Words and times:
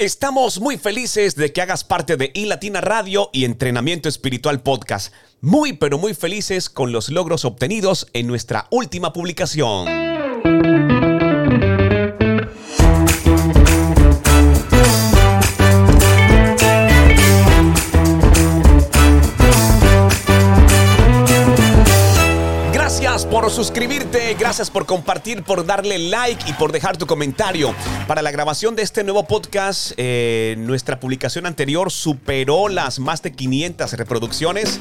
Estamos 0.00 0.60
muy 0.60 0.78
felices 0.78 1.34
de 1.34 1.52
que 1.52 1.60
hagas 1.60 1.82
parte 1.82 2.16
de 2.16 2.30
iLatina 2.32 2.80
Radio 2.80 3.30
y 3.32 3.44
Entrenamiento 3.44 4.08
Espiritual 4.08 4.60
Podcast. 4.60 5.12
Muy 5.40 5.72
pero 5.72 5.98
muy 5.98 6.14
felices 6.14 6.70
con 6.70 6.92
los 6.92 7.08
logros 7.08 7.44
obtenidos 7.44 8.06
en 8.12 8.28
nuestra 8.28 8.68
última 8.70 9.12
publicación. 9.12 9.88
Suscribirte, 23.58 24.36
gracias 24.38 24.70
por 24.70 24.86
compartir, 24.86 25.42
por 25.42 25.66
darle 25.66 25.98
like 25.98 26.48
y 26.48 26.52
por 26.52 26.70
dejar 26.70 26.96
tu 26.96 27.08
comentario. 27.08 27.74
Para 28.06 28.22
la 28.22 28.30
grabación 28.30 28.76
de 28.76 28.82
este 28.82 29.02
nuevo 29.02 29.24
podcast, 29.26 29.94
eh, 29.96 30.54
nuestra 30.58 31.00
publicación 31.00 31.44
anterior 31.44 31.90
superó 31.90 32.68
las 32.68 33.00
más 33.00 33.20
de 33.22 33.32
500 33.32 33.94
reproducciones. 33.94 34.78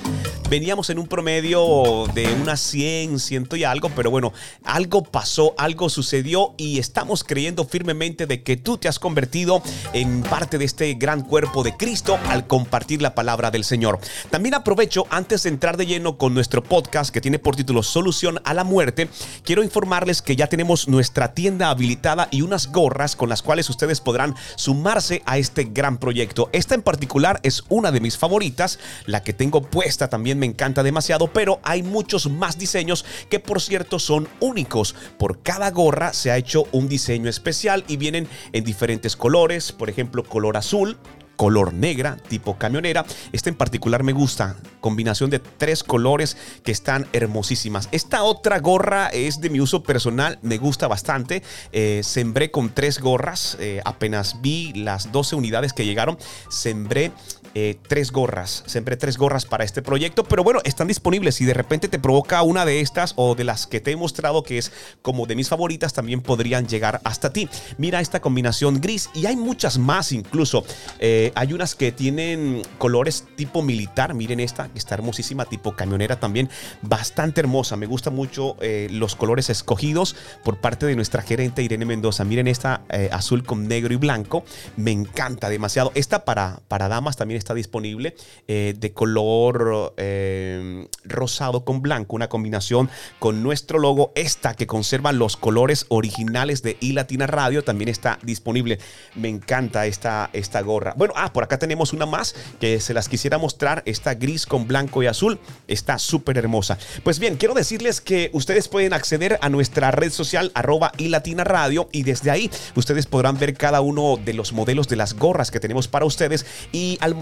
Veníamos 0.47 0.91
en 0.91 0.99
un 0.99 1.07
promedio 1.07 2.05
de 2.13 2.31
unas 2.39 2.59
100, 2.59 3.19
ciento 3.19 3.55
y 3.55 3.63
algo, 3.63 3.89
pero 3.95 4.11
bueno, 4.11 4.31
algo 4.63 5.01
pasó, 5.01 5.55
algo 5.57 5.89
sucedió 5.89 6.53
y 6.55 6.77
estamos 6.77 7.23
creyendo 7.23 7.65
firmemente 7.65 8.27
de 8.27 8.43
que 8.43 8.57
tú 8.57 8.77
te 8.77 8.87
has 8.87 8.99
convertido 8.99 9.63
en 9.93 10.21
parte 10.21 10.59
de 10.59 10.65
este 10.65 10.93
gran 10.93 11.23
cuerpo 11.23 11.63
de 11.63 11.75
Cristo 11.75 12.19
al 12.29 12.45
compartir 12.45 13.01
la 13.01 13.15
palabra 13.15 13.49
del 13.49 13.63
Señor. 13.63 13.99
También 14.29 14.53
aprovecho 14.53 15.07
antes 15.09 15.43
de 15.43 15.49
entrar 15.49 15.77
de 15.77 15.87
lleno 15.87 16.19
con 16.19 16.35
nuestro 16.35 16.63
podcast 16.63 17.09
que 17.09 17.21
tiene 17.21 17.39
por 17.39 17.55
título 17.55 17.81
Solución 17.81 18.39
a 18.45 18.53
la 18.53 18.66
muerte, 18.67 19.09
quiero 19.43 19.63
informarles 19.63 20.21
que 20.21 20.35
ya 20.35 20.47
tenemos 20.47 20.87
nuestra 20.87 21.33
tienda 21.33 21.71
habilitada 21.71 22.27
y 22.29 22.43
unas 22.43 22.71
gorras 22.71 23.15
con 23.15 23.29
las 23.29 23.41
cuales 23.41 23.69
ustedes 23.69 24.01
podrán 24.01 24.35
sumarse 24.55 25.23
a 25.25 25.39
este 25.39 25.63
gran 25.63 25.97
proyecto. 25.97 26.49
Esta 26.53 26.75
en 26.75 26.83
particular 26.83 27.39
es 27.41 27.63
una 27.69 27.91
de 27.91 27.99
mis 27.99 28.17
favoritas, 28.17 28.77
la 29.05 29.23
que 29.23 29.33
tengo 29.33 29.63
puesta 29.63 30.09
también 30.09 30.37
me 30.37 30.45
encanta 30.45 30.83
demasiado, 30.83 31.27
pero 31.33 31.59
hay 31.63 31.81
muchos 31.81 32.29
más 32.29 32.59
diseños 32.59 33.05
que 33.29 33.39
por 33.39 33.61
cierto 33.61 33.97
son 33.97 34.27
únicos. 34.39 34.95
Por 35.17 35.41
cada 35.41 35.71
gorra 35.71 36.13
se 36.13 36.29
ha 36.29 36.37
hecho 36.37 36.65
un 36.71 36.87
diseño 36.87 37.29
especial 37.29 37.83
y 37.87 37.97
vienen 37.97 38.27
en 38.51 38.63
diferentes 38.63 39.15
colores, 39.15 39.71
por 39.71 39.89
ejemplo 39.89 40.23
color 40.23 40.57
azul, 40.57 40.97
color 41.37 41.73
negra, 41.73 42.17
tipo 42.27 42.57
camionera. 42.57 43.05
Esta 43.31 43.49
en 43.49 43.55
particular 43.55 44.03
me 44.03 44.11
gusta, 44.11 44.57
combinación 44.81 45.29
de 45.29 45.39
tres 45.39 45.83
colores 45.83 46.35
que 46.63 46.73
están 46.73 47.07
hermosísimas. 47.13 47.87
Esta 47.93 48.23
otra 48.23 48.59
gorra 48.59 49.07
es 49.07 49.39
de 49.39 49.49
mi 49.49 49.61
uso 49.61 49.83
personal, 49.83 50.39
me 50.41 50.57
gusta 50.57 50.87
bastante. 50.87 51.43
Eh, 51.71 52.01
sembré 52.03 52.51
con 52.51 52.73
tres 52.73 52.99
gorras, 52.99 53.55
eh, 53.61 53.81
apenas 53.85 54.41
vi 54.41 54.73
las 54.73 55.13
12 55.13 55.37
unidades 55.37 55.71
que 55.71 55.85
llegaron, 55.85 56.17
sembré 56.49 57.13
eh, 57.59 57.75
tres 57.87 58.11
gorras, 58.11 58.63
sembré 58.67 58.97
tres 58.97 59.17
gorras 59.17 59.47
para 59.47 59.63
este 59.63 59.81
proyecto, 59.81 60.23
pero 60.23 60.43
bueno, 60.43 60.59
están 60.63 60.87
disponibles. 60.87 61.33
Si 61.33 61.43
de 61.43 61.55
repente 61.55 61.87
te 61.87 61.97
provoca 61.97 62.43
una 62.43 62.65
de 62.65 62.81
estas 62.81 63.13
o 63.15 63.33
de 63.33 63.45
las 63.45 63.65
que 63.65 63.79
te 63.79 63.89
he 63.89 63.95
mostrado 63.95 64.43
que 64.43 64.59
es 64.59 64.71
como 65.01 65.25
de 65.25 65.35
mis 65.35 65.49
favoritas, 65.49 65.91
también 65.91 66.21
podrían 66.21 66.67
llegar 66.67 67.01
hasta 67.03 67.33
ti. 67.33 67.49
Mira 67.79 67.99
esta 67.99 68.19
combinación 68.19 68.79
gris 68.79 69.09
y 69.15 69.25
hay 69.25 69.35
muchas 69.35 69.79
más 69.79 70.11
incluso. 70.11 70.65
Eh, 70.99 71.31
hay 71.33 71.51
unas 71.51 71.73
que 71.73 71.91
tienen 71.91 72.61
colores 72.77 73.25
tipo 73.35 73.63
militar. 73.63 74.13
Miren 74.13 74.39
esta, 74.39 74.67
que 74.67 74.77
está 74.77 74.93
hermosísima, 74.93 75.45
tipo 75.45 75.75
camionera 75.75 76.19
también. 76.19 76.51
Bastante 76.83 77.41
hermosa. 77.41 77.75
Me 77.75 77.87
gustan 77.87 78.13
mucho 78.13 78.55
eh, 78.61 78.87
los 78.91 79.15
colores 79.15 79.49
escogidos 79.49 80.15
por 80.43 80.61
parte 80.61 80.85
de 80.85 80.95
nuestra 80.95 81.23
gerente 81.23 81.63
Irene 81.63 81.85
Mendoza. 81.85 82.23
Miren 82.23 82.47
esta 82.47 82.83
azul 83.11 83.43
con 83.43 83.67
negro 83.67 83.95
y 83.95 83.97
blanco. 83.97 84.43
Me 84.75 84.91
encanta 84.91 85.49
demasiado. 85.49 85.91
Esta 85.95 86.23
para, 86.23 86.59
para 86.67 86.87
damas 86.87 87.17
también 87.17 87.39
está 87.39 87.46
disponible 87.53 88.15
eh, 88.47 88.73
de 88.77 88.93
color 88.93 89.93
eh, 89.97 90.87
rosado 91.03 91.63
con 91.63 91.81
blanco, 91.81 92.15
una 92.15 92.29
combinación 92.29 92.89
con 93.19 93.43
nuestro 93.43 93.79
logo. 93.79 94.11
Esta 94.15 94.53
que 94.53 94.67
conserva 94.67 95.11
los 95.11 95.37
colores 95.37 95.85
originales 95.89 96.61
de 96.63 96.77
iLatina 96.79 97.27
Radio 97.27 97.63
también 97.63 97.89
está 97.89 98.19
disponible. 98.23 98.79
Me 99.15 99.29
encanta 99.29 99.85
esta, 99.85 100.29
esta 100.33 100.61
gorra. 100.61 100.93
Bueno, 100.97 101.13
ah, 101.17 101.33
por 101.33 101.43
acá 101.43 101.59
tenemos 101.59 101.93
una 101.93 102.05
más 102.05 102.35
que 102.59 102.79
se 102.79 102.93
las 102.93 103.09
quisiera 103.09 103.37
mostrar. 103.37 103.83
Esta 103.85 104.15
gris 104.15 104.45
con 104.45 104.67
blanco 104.67 105.03
y 105.03 105.07
azul 105.07 105.39
está 105.67 105.99
súper 105.99 106.37
hermosa. 106.37 106.77
Pues 107.03 107.19
bien, 107.19 107.37
quiero 107.37 107.53
decirles 107.53 108.01
que 108.01 108.29
ustedes 108.33 108.67
pueden 108.67 108.93
acceder 108.93 109.37
a 109.41 109.49
nuestra 109.49 109.91
red 109.91 110.11
social 110.11 110.51
arroba 110.53 110.91
iLatina 110.97 111.43
Radio 111.43 111.89
y 111.91 112.03
desde 112.03 112.31
ahí 112.31 112.51
ustedes 112.75 113.05
podrán 113.05 113.37
ver 113.37 113.55
cada 113.55 113.81
uno 113.81 114.17
de 114.23 114.33
los 114.33 114.53
modelos 114.53 114.87
de 114.87 114.95
las 114.95 115.13
gorras 115.13 115.51
que 115.51 115.59
tenemos 115.59 115.87
para 115.87 116.05
ustedes 116.05 116.45
y 116.71 116.97
al 117.01 117.13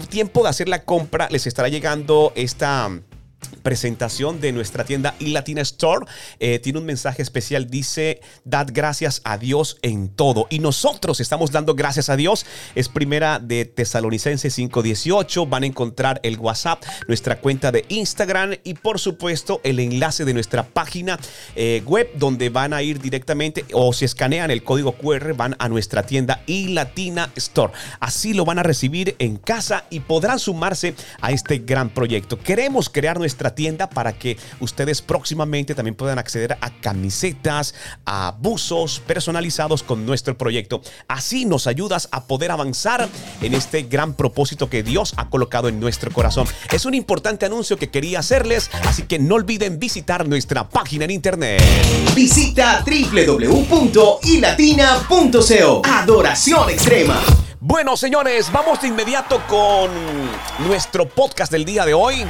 de 0.42 0.48
hacer 0.48 0.68
la 0.68 0.84
compra 0.84 1.28
les 1.30 1.46
estará 1.46 1.68
llegando 1.68 2.32
esta 2.34 2.90
presentación 3.62 4.40
de 4.40 4.52
nuestra 4.52 4.84
tienda 4.84 5.14
iLatina 5.18 5.62
Store. 5.62 6.06
Eh, 6.40 6.58
tiene 6.58 6.78
un 6.78 6.86
mensaje 6.86 7.22
especial, 7.22 7.68
dice, 7.68 8.20
dad 8.44 8.68
gracias 8.72 9.20
a 9.24 9.38
Dios 9.38 9.78
en 9.82 10.08
todo. 10.08 10.46
Y 10.50 10.58
nosotros 10.58 11.20
estamos 11.20 11.52
dando 11.52 11.74
gracias 11.74 12.08
a 12.08 12.16
Dios. 12.16 12.46
Es 12.74 12.88
primera 12.88 13.38
de 13.38 13.64
Tesalonicenses 13.64 14.54
518. 14.54 15.46
Van 15.46 15.62
a 15.62 15.66
encontrar 15.66 16.20
el 16.22 16.38
WhatsApp, 16.38 16.82
nuestra 17.08 17.40
cuenta 17.40 17.72
de 17.72 17.84
Instagram 17.88 18.56
y 18.64 18.74
por 18.74 18.98
supuesto 18.98 19.60
el 19.64 19.80
enlace 19.80 20.24
de 20.24 20.34
nuestra 20.34 20.64
página 20.64 21.18
eh, 21.54 21.82
web 21.86 22.10
donde 22.16 22.48
van 22.48 22.72
a 22.72 22.82
ir 22.82 23.00
directamente 23.00 23.64
o 23.72 23.92
si 23.92 24.04
escanean 24.04 24.50
el 24.50 24.62
código 24.62 24.92
QR 24.92 25.34
van 25.34 25.56
a 25.58 25.68
nuestra 25.68 26.04
tienda 26.04 26.42
iLatina 26.46 27.30
Store. 27.36 27.72
Así 28.00 28.34
lo 28.34 28.44
van 28.44 28.58
a 28.58 28.62
recibir 28.62 29.16
en 29.18 29.36
casa 29.36 29.84
y 29.90 30.00
podrán 30.00 30.38
sumarse 30.38 30.94
a 31.20 31.30
este 31.32 31.58
gran 31.58 31.90
proyecto. 31.90 32.38
Queremos 32.38 32.88
crear 32.88 33.18
nuestra 33.18 33.35
tienda 33.54 33.88
para 33.88 34.12
que 34.12 34.36
ustedes 34.60 35.02
próximamente 35.02 35.74
también 35.74 35.94
puedan 35.94 36.18
acceder 36.18 36.56
a 36.60 36.70
camisetas, 36.80 37.74
a 38.04 38.34
buzos 38.38 39.00
personalizados 39.06 39.82
con 39.82 40.06
nuestro 40.06 40.38
proyecto. 40.38 40.82
Así 41.08 41.44
nos 41.44 41.66
ayudas 41.66 42.08
a 42.12 42.24
poder 42.24 42.50
avanzar 42.50 43.08
en 43.40 43.54
este 43.54 43.82
gran 43.82 44.14
propósito 44.14 44.70
que 44.70 44.82
Dios 44.82 45.14
ha 45.16 45.28
colocado 45.28 45.68
en 45.68 45.80
nuestro 45.80 46.10
corazón. 46.10 46.46
Es 46.72 46.84
un 46.84 46.94
importante 46.94 47.46
anuncio 47.46 47.76
que 47.76 47.90
quería 47.90 48.20
hacerles, 48.20 48.70
así 48.84 49.02
que 49.02 49.18
no 49.18 49.36
olviden 49.36 49.78
visitar 49.78 50.28
nuestra 50.28 50.68
página 50.68 51.04
en 51.04 51.10
internet. 51.10 51.62
Visita 52.14 52.84
www.ilatina.co. 52.84 55.82
Adoración 55.84 56.70
extrema. 56.70 57.20
Bueno, 57.60 57.96
señores, 57.96 58.50
vamos 58.52 58.80
de 58.80 58.88
inmediato 58.88 59.42
con 59.48 59.90
nuestro 60.66 61.08
podcast 61.08 61.50
del 61.50 61.64
día 61.64 61.84
de 61.84 61.94
hoy 61.94 62.24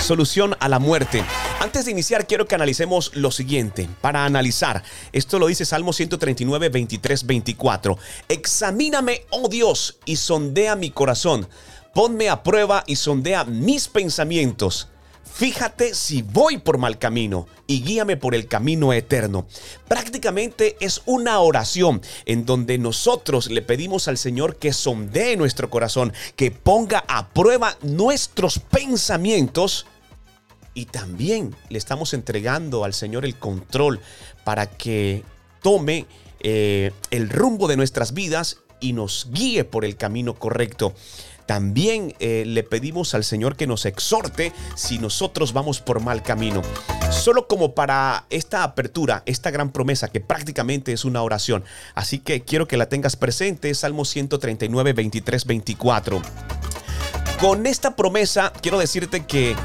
solución 0.00 0.56
a 0.60 0.68
la 0.68 0.78
muerte. 0.78 1.24
Antes 1.60 1.84
de 1.84 1.90
iniciar, 1.90 2.26
quiero 2.26 2.46
que 2.46 2.54
analicemos 2.54 3.10
lo 3.14 3.30
siguiente. 3.30 3.88
Para 4.00 4.24
analizar, 4.24 4.82
esto 5.12 5.38
lo 5.38 5.46
dice 5.46 5.64
Salmo 5.64 5.92
139, 5.92 6.68
23, 6.68 7.26
24. 7.26 7.98
Examíname, 8.28 9.26
oh 9.30 9.48
Dios, 9.48 9.98
y 10.04 10.16
sondea 10.16 10.76
mi 10.76 10.90
corazón. 10.90 11.48
Ponme 11.94 12.28
a 12.28 12.42
prueba 12.42 12.84
y 12.86 12.96
sondea 12.96 13.44
mis 13.44 13.88
pensamientos 13.88 14.88
Fíjate 15.32 15.94
si 15.94 16.22
voy 16.22 16.58
por 16.58 16.78
mal 16.78 16.98
camino 16.98 17.46
y 17.66 17.82
guíame 17.82 18.16
por 18.16 18.34
el 18.34 18.48
camino 18.48 18.92
eterno. 18.92 19.46
Prácticamente 19.86 20.76
es 20.80 21.02
una 21.06 21.38
oración 21.40 22.02
en 22.26 22.44
donde 22.44 22.78
nosotros 22.78 23.50
le 23.50 23.62
pedimos 23.62 24.08
al 24.08 24.18
Señor 24.18 24.56
que 24.56 24.72
sondee 24.72 25.36
nuestro 25.36 25.70
corazón, 25.70 26.12
que 26.34 26.50
ponga 26.50 27.04
a 27.06 27.28
prueba 27.28 27.76
nuestros 27.82 28.58
pensamientos 28.58 29.86
y 30.74 30.86
también 30.86 31.54
le 31.68 31.78
estamos 31.78 32.14
entregando 32.14 32.84
al 32.84 32.94
Señor 32.94 33.24
el 33.24 33.36
control 33.36 34.00
para 34.44 34.66
que 34.66 35.24
tome 35.62 36.06
eh, 36.40 36.92
el 37.10 37.30
rumbo 37.30 37.68
de 37.68 37.76
nuestras 37.76 38.14
vidas 38.14 38.58
y 38.80 38.92
nos 38.92 39.28
guíe 39.32 39.64
por 39.64 39.84
el 39.84 39.96
camino 39.96 40.34
correcto. 40.34 40.94
También 41.48 42.14
eh, 42.20 42.44
le 42.46 42.62
pedimos 42.62 43.14
al 43.14 43.24
Señor 43.24 43.56
que 43.56 43.66
nos 43.66 43.86
exhorte 43.86 44.52
si 44.74 44.98
nosotros 44.98 45.54
vamos 45.54 45.80
por 45.80 46.00
mal 46.00 46.22
camino. 46.22 46.60
Solo 47.10 47.48
como 47.48 47.74
para 47.74 48.26
esta 48.28 48.64
apertura, 48.64 49.22
esta 49.24 49.50
gran 49.50 49.72
promesa 49.72 50.08
que 50.08 50.20
prácticamente 50.20 50.92
es 50.92 51.06
una 51.06 51.22
oración. 51.22 51.64
Así 51.94 52.18
que 52.18 52.42
quiero 52.42 52.68
que 52.68 52.76
la 52.76 52.90
tengas 52.90 53.16
presente, 53.16 53.72
Salmo 53.72 54.04
139, 54.04 54.92
23, 54.92 55.46
24. 55.46 56.20
Con 57.40 57.64
esta 57.64 57.96
promesa 57.96 58.52
quiero 58.60 58.78
decirte 58.78 59.24
que 59.24 59.56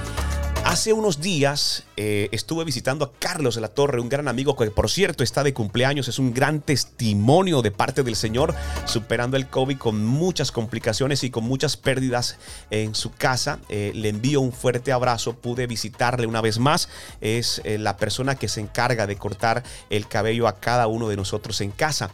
hace 0.64 0.94
unos 0.94 1.20
días 1.20 1.84
eh, 1.96 2.30
estuve 2.32 2.64
visitando 2.64 3.06
a 3.06 3.12
Carlos 3.20 3.56
de 3.56 3.62
la 3.62 3.68
Torre, 3.68 4.02
un 4.02 4.10
gran 4.10 4.28
amigo 4.28 4.56
que 4.56 4.70
por 4.72 4.90
cierto 4.90 5.24
está 5.24 5.44
de 5.44 5.54
cumpleaños, 5.54 6.08
es 6.08 6.20
un 6.20 6.34
gran 6.34 6.62
testimonio 6.62 7.62
de 7.62 7.72
parte 7.72 8.04
del 8.04 8.16
Señor, 8.16 8.56
superando 8.86 9.38
el 9.38 9.48
COVID 9.48 9.78
con 9.78 10.06
muchas 10.06 10.52
complicaciones 10.52 11.24
y 11.24 11.30
con 11.30 11.44
muchas 11.44 11.78
pérdidas 11.78 12.38
en 12.72 12.96
su 12.96 13.12
casa. 13.12 13.60
Eh, 13.70 13.92
le 13.96 14.10
envío 14.10 14.42
un 14.42 14.52
fuerte 14.52 14.92
abrazo, 14.92 15.36
pude 15.36 15.68
visitarle 15.68 16.28
una 16.28 16.42
vez 16.42 16.60
más, 16.60 16.90
es 17.22 17.62
eh, 17.64 17.78
la 17.78 17.98
persona 17.98 18.36
que 18.36 18.48
se 18.48 18.62
encarga 18.62 19.08
de 19.08 19.16
cortar 19.16 19.64
el 19.90 20.08
cabello 20.08 20.48
a 20.48 20.60
cada 20.60 20.88
uno 20.88 21.10
de 21.10 21.16
nosotros 21.16 21.62
en 21.62 21.72
casa. 21.72 22.12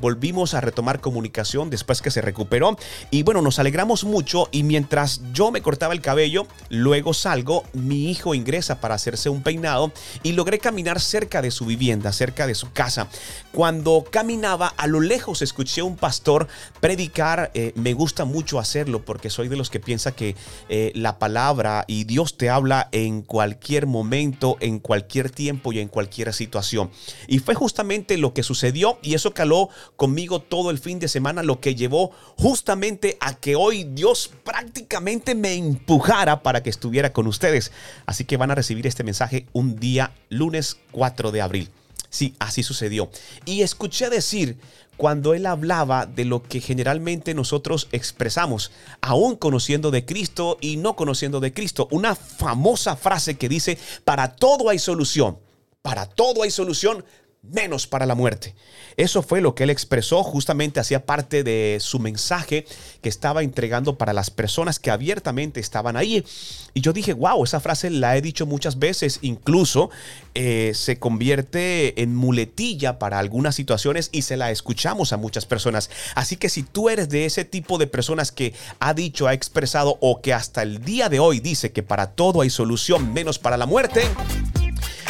volvimos 0.00 0.54
a 0.54 0.60
retomar 0.60 1.00
comunicación 1.00 1.70
después 1.70 2.02
que 2.02 2.10
se 2.10 2.20
recuperó 2.20 2.76
y 3.10 3.22
bueno, 3.22 3.42
nos 3.42 3.58
alegramos 3.58 4.04
mucho 4.04 4.48
y 4.50 4.62
mientras 4.62 5.20
yo 5.32 5.50
me 5.50 5.62
cortaba 5.62 5.94
el 5.94 6.00
cabello, 6.00 6.46
luego 6.68 7.14
salgo, 7.14 7.64
mi 7.72 8.10
hijo 8.10 8.34
ingresa 8.34 8.80
para 8.80 8.94
hacerse 9.06 9.28
un 9.28 9.42
peinado 9.42 9.92
y 10.24 10.32
logré 10.32 10.58
caminar 10.58 11.00
cerca 11.00 11.40
de 11.40 11.52
su 11.52 11.64
vivienda, 11.64 12.12
cerca 12.12 12.46
de 12.46 12.56
su 12.56 12.72
casa. 12.72 13.08
Cuando 13.52 14.04
caminaba 14.10 14.66
a 14.76 14.88
lo 14.88 15.00
lejos 15.00 15.42
escuché 15.42 15.82
un 15.82 15.96
pastor 15.96 16.48
predicar, 16.80 17.52
eh, 17.54 17.72
me 17.76 17.92
gusta 17.92 18.24
mucho 18.24 18.58
hacerlo 18.58 19.04
porque 19.04 19.30
soy 19.30 19.48
de 19.48 19.56
los 19.56 19.70
que 19.70 19.78
piensa 19.78 20.12
que 20.12 20.34
eh, 20.68 20.90
la 20.94 21.18
palabra 21.20 21.84
y 21.86 22.04
Dios 22.04 22.36
te 22.36 22.50
habla 22.50 22.88
en 22.90 23.22
cualquier 23.22 23.86
momento, 23.86 24.56
en 24.60 24.80
cualquier 24.80 25.30
tiempo 25.30 25.72
y 25.72 25.78
en 25.78 25.88
cualquier 25.88 26.32
situación. 26.32 26.90
Y 27.28 27.38
fue 27.38 27.54
justamente 27.54 28.16
lo 28.18 28.34
que 28.34 28.42
sucedió 28.42 28.98
y 29.02 29.14
eso 29.14 29.32
caló 29.34 29.68
conmigo 29.94 30.40
todo 30.40 30.70
el 30.70 30.78
fin 30.78 30.98
de 30.98 31.06
semana, 31.06 31.44
lo 31.44 31.60
que 31.60 31.76
llevó 31.76 32.10
justamente 32.36 33.16
a 33.20 33.34
que 33.34 33.54
hoy 33.54 33.84
Dios 33.84 34.30
prácticamente 34.44 35.34
me 35.36 35.54
empujara 35.54 36.42
para 36.42 36.62
que 36.62 36.70
estuviera 36.70 37.12
con 37.12 37.28
ustedes. 37.28 37.70
Así 38.06 38.24
que 38.24 38.36
van 38.36 38.50
a 38.50 38.54
recibir 38.54 38.86
este 38.86 38.95
mensaje 39.04 39.46
un 39.52 39.76
día 39.76 40.12
lunes 40.28 40.78
4 40.92 41.32
de 41.32 41.42
abril. 41.42 41.70
Sí, 42.10 42.34
así 42.38 42.62
sucedió. 42.62 43.10
Y 43.44 43.62
escuché 43.62 44.08
decir 44.08 44.56
cuando 44.96 45.34
él 45.34 45.46
hablaba 45.46 46.06
de 46.06 46.24
lo 46.24 46.42
que 46.42 46.60
generalmente 46.60 47.34
nosotros 47.34 47.88
expresamos, 47.92 48.72
aún 49.00 49.36
conociendo 49.36 49.90
de 49.90 50.06
Cristo 50.06 50.56
y 50.60 50.78
no 50.78 50.96
conociendo 50.96 51.40
de 51.40 51.52
Cristo. 51.52 51.88
Una 51.90 52.14
famosa 52.14 52.96
frase 52.96 53.36
que 53.36 53.48
dice, 53.48 53.78
para 54.04 54.36
todo 54.36 54.70
hay 54.70 54.78
solución. 54.78 55.38
Para 55.82 56.06
todo 56.06 56.42
hay 56.42 56.50
solución, 56.50 57.04
menos 57.50 57.86
para 57.86 58.06
la 58.06 58.14
muerte. 58.14 58.54
Eso 58.96 59.22
fue 59.22 59.40
lo 59.40 59.54
que 59.54 59.64
él 59.64 59.70
expresó, 59.70 60.22
justamente 60.22 60.80
hacía 60.80 61.04
parte 61.04 61.44
de 61.44 61.78
su 61.80 61.98
mensaje 61.98 62.64
que 63.02 63.08
estaba 63.08 63.42
entregando 63.42 63.98
para 63.98 64.14
las 64.14 64.30
personas 64.30 64.78
que 64.78 64.90
abiertamente 64.90 65.60
estaban 65.60 65.96
ahí. 65.96 66.24
Y 66.72 66.80
yo 66.80 66.92
dije, 66.92 67.12
wow, 67.12 67.44
esa 67.44 67.60
frase 67.60 67.90
la 67.90 68.16
he 68.16 68.22
dicho 68.22 68.46
muchas 68.46 68.78
veces, 68.78 69.18
incluso 69.20 69.90
eh, 70.34 70.72
se 70.74 70.98
convierte 70.98 72.02
en 72.02 72.14
muletilla 72.14 72.98
para 72.98 73.18
algunas 73.18 73.54
situaciones 73.54 74.08
y 74.12 74.22
se 74.22 74.36
la 74.36 74.50
escuchamos 74.50 75.12
a 75.12 75.18
muchas 75.18 75.44
personas. 75.44 75.90
Así 76.14 76.36
que 76.36 76.48
si 76.48 76.62
tú 76.62 76.88
eres 76.88 77.08
de 77.08 77.26
ese 77.26 77.44
tipo 77.44 77.78
de 77.78 77.86
personas 77.86 78.32
que 78.32 78.54
ha 78.80 78.94
dicho, 78.94 79.26
ha 79.26 79.34
expresado 79.34 79.98
o 80.00 80.22
que 80.22 80.32
hasta 80.32 80.62
el 80.62 80.82
día 80.82 81.08
de 81.08 81.20
hoy 81.20 81.40
dice 81.40 81.72
que 81.72 81.82
para 81.82 82.12
todo 82.12 82.40
hay 82.40 82.50
solución 82.50 83.12
menos 83.12 83.38
para 83.38 83.56
la 83.56 83.66
muerte, 83.66 84.02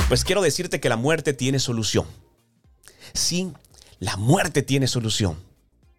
pues 0.08 0.24
quiero 0.24 0.42
decirte 0.42 0.80
que 0.80 0.88
la 0.88 0.96
muerte 0.96 1.32
tiene 1.32 1.58
solución. 1.58 2.06
Sí, 3.16 3.50
la 3.98 4.16
muerte 4.16 4.62
tiene 4.62 4.86
solución. 4.86 5.36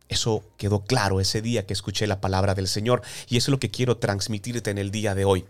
Eso 0.08 0.44
quedó 0.58 0.86
claro 0.86 1.20
ese 1.20 1.42
día 1.42 1.66
que 1.66 1.74
escuché 1.74 2.08
la 2.08 2.22
palabra 2.22 2.56
del 2.56 2.68
Señor 2.68 3.02
y 3.28 3.38
eso 3.38 3.50
es 3.50 3.52
lo 3.52 3.60
que 3.60 3.72
quiero 3.72 3.98
transmitirte 3.98 4.70
en 4.70 4.78
el 4.78 4.92
día 4.92 5.16
de 5.16 5.26
hoy. 5.26 5.46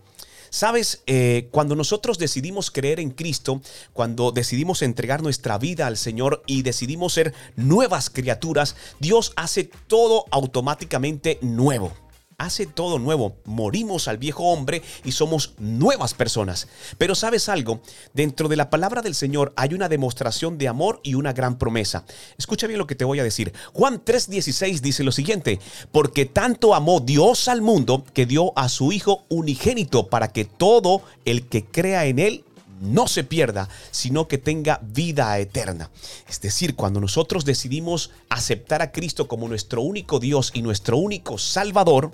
Sabes, 0.50 1.04
eh, 1.08 1.50
cuando 1.52 1.76
nosotros 1.76 2.18
decidimos 2.18 2.72
creer 2.72 3.02
en 3.02 3.12
Cristo, 3.12 3.62
cuando 3.92 4.32
decidimos 4.32 4.82
entregar 4.82 5.22
nuestra 5.22 5.58
vida 5.58 5.88
al 5.88 5.98
Señor 5.98 6.42
y 6.48 6.62
decidimos 6.62 7.14
ser 7.14 7.34
nuevas 7.58 8.10
criaturas, 8.10 8.78
Dios 9.00 9.34
hace 9.36 9.66
todo 9.88 10.26
automáticamente 10.32 11.38
nuevo 11.42 11.94
hace 12.40 12.68
todo 12.68 13.00
nuevo. 13.00 13.36
Morimos 13.46 14.08
al 14.08 14.20
viejo 14.20 14.44
hombre 14.44 14.84
y 15.04 15.12
somos 15.12 15.56
nuevas 15.58 16.14
personas. 16.14 16.68
Pero 17.00 17.16
sabes 17.16 17.50
algo, 17.50 17.82
dentro 18.14 18.48
de 18.48 18.56
la 18.56 18.70
palabra 18.70 19.02
del 19.02 19.16
Señor 19.16 19.54
hay 19.56 19.74
una 19.74 19.90
demostración 19.90 20.60
de 20.60 20.68
amor 20.68 21.00
y 21.02 21.16
una 21.16 21.34
gran 21.34 21.58
promesa. 21.58 22.06
Escucha 22.38 22.68
bien 22.68 22.78
lo 22.78 22.86
que 22.86 22.94
te 22.94 23.06
voy 23.06 23.20
a 23.20 23.24
decir. 23.24 23.54
Juan 23.74 24.04
3:16 24.06 24.82
dice 24.82 25.04
lo 25.04 25.12
siguiente, 25.12 25.60
porque 25.92 26.26
tanto 26.26 26.76
amó 26.76 27.00
Dios 27.00 27.48
al 27.48 27.64
mundo 27.64 28.04
que 28.14 28.28
dio 28.28 28.56
a 28.56 28.70
su 28.70 28.92
Hijo 28.92 29.26
unigénito 29.30 30.08
para 30.08 30.28
que 30.28 30.46
todo 30.46 31.02
el 31.26 31.48
que 31.48 31.66
crea 31.66 32.06
en 32.06 32.20
Él 32.20 32.44
no 32.80 33.08
se 33.08 33.24
pierda, 33.24 33.68
sino 33.90 34.28
que 34.28 34.38
tenga 34.38 34.80
vida 34.84 35.40
eterna. 35.40 35.90
Es 36.30 36.40
decir, 36.40 36.76
cuando 36.76 37.00
nosotros 37.00 37.46
decidimos 37.46 38.12
aceptar 38.30 38.84
a 38.84 38.92
Cristo 38.92 39.28
como 39.28 39.48
nuestro 39.48 39.82
único 39.82 40.20
Dios 40.20 40.52
y 40.54 40.62
nuestro 40.62 40.98
único 40.98 41.40
Salvador, 41.40 42.12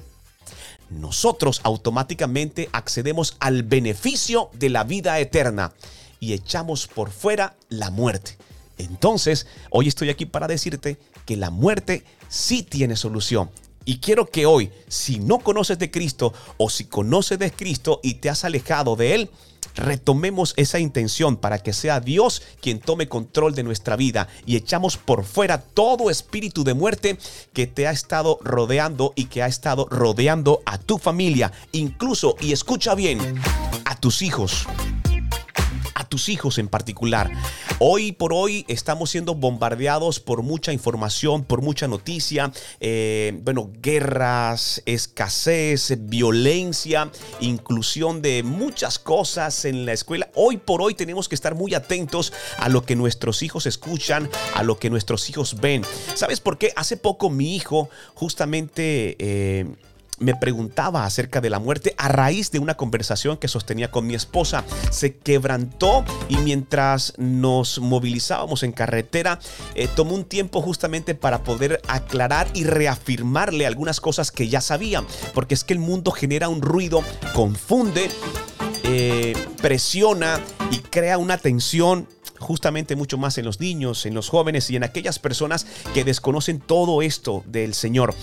nosotros 0.90 1.62
automáticamente 1.63 2.69
accedemos 2.72 3.36
al 3.40 3.63
beneficio 3.63 4.50
de 4.54 4.69
la 4.69 4.84
vida 4.84 5.19
eterna 5.19 5.74
y 6.19 6.34
echamos 6.34 6.88
por 6.88 7.12
fuera 7.12 7.56
la 7.69 7.90
muerte. 7.90 8.38
Entonces, 8.78 9.48
hoy 9.69 9.88
estoy 9.88 10.10
aquí 10.10 10.25
para 10.25 10.48
decirte 10.48 10.98
que 11.25 11.38
la 11.38 11.50
muerte 11.50 12.04
sí 12.30 12.63
tiene 12.63 12.95
solución. 12.95 13.50
Y 13.86 13.98
quiero 13.98 14.30
que 14.30 14.45
hoy, 14.45 14.72
si 14.88 15.19
no 15.19 15.40
conoces 15.40 15.78
de 15.78 15.92
Cristo 15.92 16.34
o 16.57 16.69
si 16.69 16.86
conoces 16.86 17.38
de 17.40 17.51
Cristo 17.51 18.00
y 18.01 18.16
te 18.16 18.30
has 18.30 18.45
alejado 18.45 18.95
de 18.95 19.16
Él, 19.16 19.30
retomemos 19.75 20.54
esa 20.57 20.80
intención 20.80 21.38
para 21.38 21.60
que 21.60 21.74
sea 21.74 22.00
Dios 22.00 22.42
quien 22.62 22.80
tome 22.80 23.07
control 23.07 23.56
de 23.56 23.63
nuestra 23.63 23.95
vida 23.95 24.27
y 24.45 24.56
echamos 24.56 24.98
por 24.98 25.24
fuera 25.24 25.62
todo 25.62 26.10
espíritu 26.10 26.63
de 26.63 26.74
muerte 26.74 27.18
que 27.54 27.68
te 27.68 27.88
ha 27.88 27.92
estado 27.92 28.39
rodeando 28.44 29.13
y 29.15 29.25
que 29.25 29.44
ha 29.44 29.48
estado 29.48 29.88
rodeando 29.89 30.62
a 30.65 30.77
tu 30.77 30.98
familia, 30.98 31.51
incluso, 31.71 32.36
y 32.39 32.54
escucha 32.54 32.95
bien, 32.95 33.19
a 33.86 33.95
tus 33.95 34.21
hijos 34.21 34.68
tus 36.13 36.30
hijos 36.30 36.60
en 36.60 36.68
particular. 36.68 37.31
Hoy 37.80 38.12
por 38.12 38.33
hoy 38.33 38.65
estamos 38.68 39.10
siendo 39.10 39.33
bombardeados 39.33 40.19
por 40.19 40.44
mucha 40.44 40.71
información, 40.71 41.44
por 41.44 41.63
mucha 41.63 41.88
noticia, 41.88 42.51
eh, 42.80 43.39
bueno, 43.42 43.71
guerras, 43.81 44.83
escasez, 44.86 45.98
violencia, 46.01 47.10
inclusión 47.39 48.21
de 48.21 48.44
muchas 48.44 49.00
cosas 49.00 49.65
en 49.65 49.88
la 49.88 49.94
escuela. 49.94 50.30
Hoy 50.36 50.57
por 50.57 50.83
hoy 50.83 50.94
tenemos 50.94 51.27
que 51.27 51.33
estar 51.33 51.56
muy 51.56 51.74
atentos 51.74 52.31
a 52.59 52.69
lo 52.69 52.86
que 52.86 52.95
nuestros 52.95 53.42
hijos 53.42 53.66
escuchan, 53.66 54.30
a 54.54 54.62
lo 54.62 54.77
que 54.77 54.92
nuestros 54.92 55.27
hijos 55.31 55.59
ven. 55.62 55.81
¿Sabes 56.13 56.39
por 56.39 56.59
qué? 56.59 56.74
Hace 56.75 56.95
poco 56.95 57.31
mi 57.31 57.56
hijo 57.56 57.89
justamente... 58.13 59.16
Eh, 59.18 59.66
me 60.19 60.36
preguntaba 60.36 61.06
acerca 61.06 61.42
de 61.42 61.50
la 61.50 61.60
muerte 61.60 61.95
a 61.98 62.07
raíz 62.07 62.51
de 62.51 62.60
una 62.60 62.75
conversación 62.75 63.38
que 63.38 63.48
sostenía 63.48 63.92
con 63.92 64.07
mi 64.07 64.15
esposa. 64.15 64.63
Se 64.92 65.15
quebrantó 65.15 66.04
y 66.30 66.38
mientras 66.38 67.13
nos 67.18 67.80
movilizábamos 67.80 68.63
en 68.63 68.71
carretera, 68.71 69.39
eh, 69.75 69.88
tomó 69.94 70.15
un 70.15 70.25
tiempo 70.25 70.62
justamente 70.62 71.15
para 71.15 71.44
poder 71.44 71.81
aclarar 71.88 72.48
y 72.54 72.63
reafirmarle 72.63 73.65
algunas 73.65 74.00
cosas 74.00 74.31
que 74.31 74.48
ya 74.48 74.62
sabía, 74.62 75.04
porque 75.33 75.54
es 75.54 75.64
que 75.64 75.73
el 75.73 75.80
mundo 75.80 76.11
genera 76.11 76.49
un 76.49 76.61
ruido, 76.61 77.04
confunde, 77.33 78.09
eh, 78.83 79.33
presiona 79.61 80.40
y 80.71 80.80
crea 80.80 81.18
una 81.18 81.37
tensión 81.37 82.07
justamente 82.44 82.95
mucho 82.95 83.18
más 83.18 83.38
en 83.38 83.45
los 83.45 83.59
niños, 83.59 84.06
en 84.06 84.14
los 84.14 84.30
jóvenes 84.30 84.69
y 84.69 84.76
en 84.76 84.83
aquellas 84.83 85.19
personas 85.19 85.66
que 85.94 86.04
desconocen 86.04 86.59
todo 86.59 87.02
esto 87.02 87.44
del 87.47 87.73
Señor. 87.73 88.14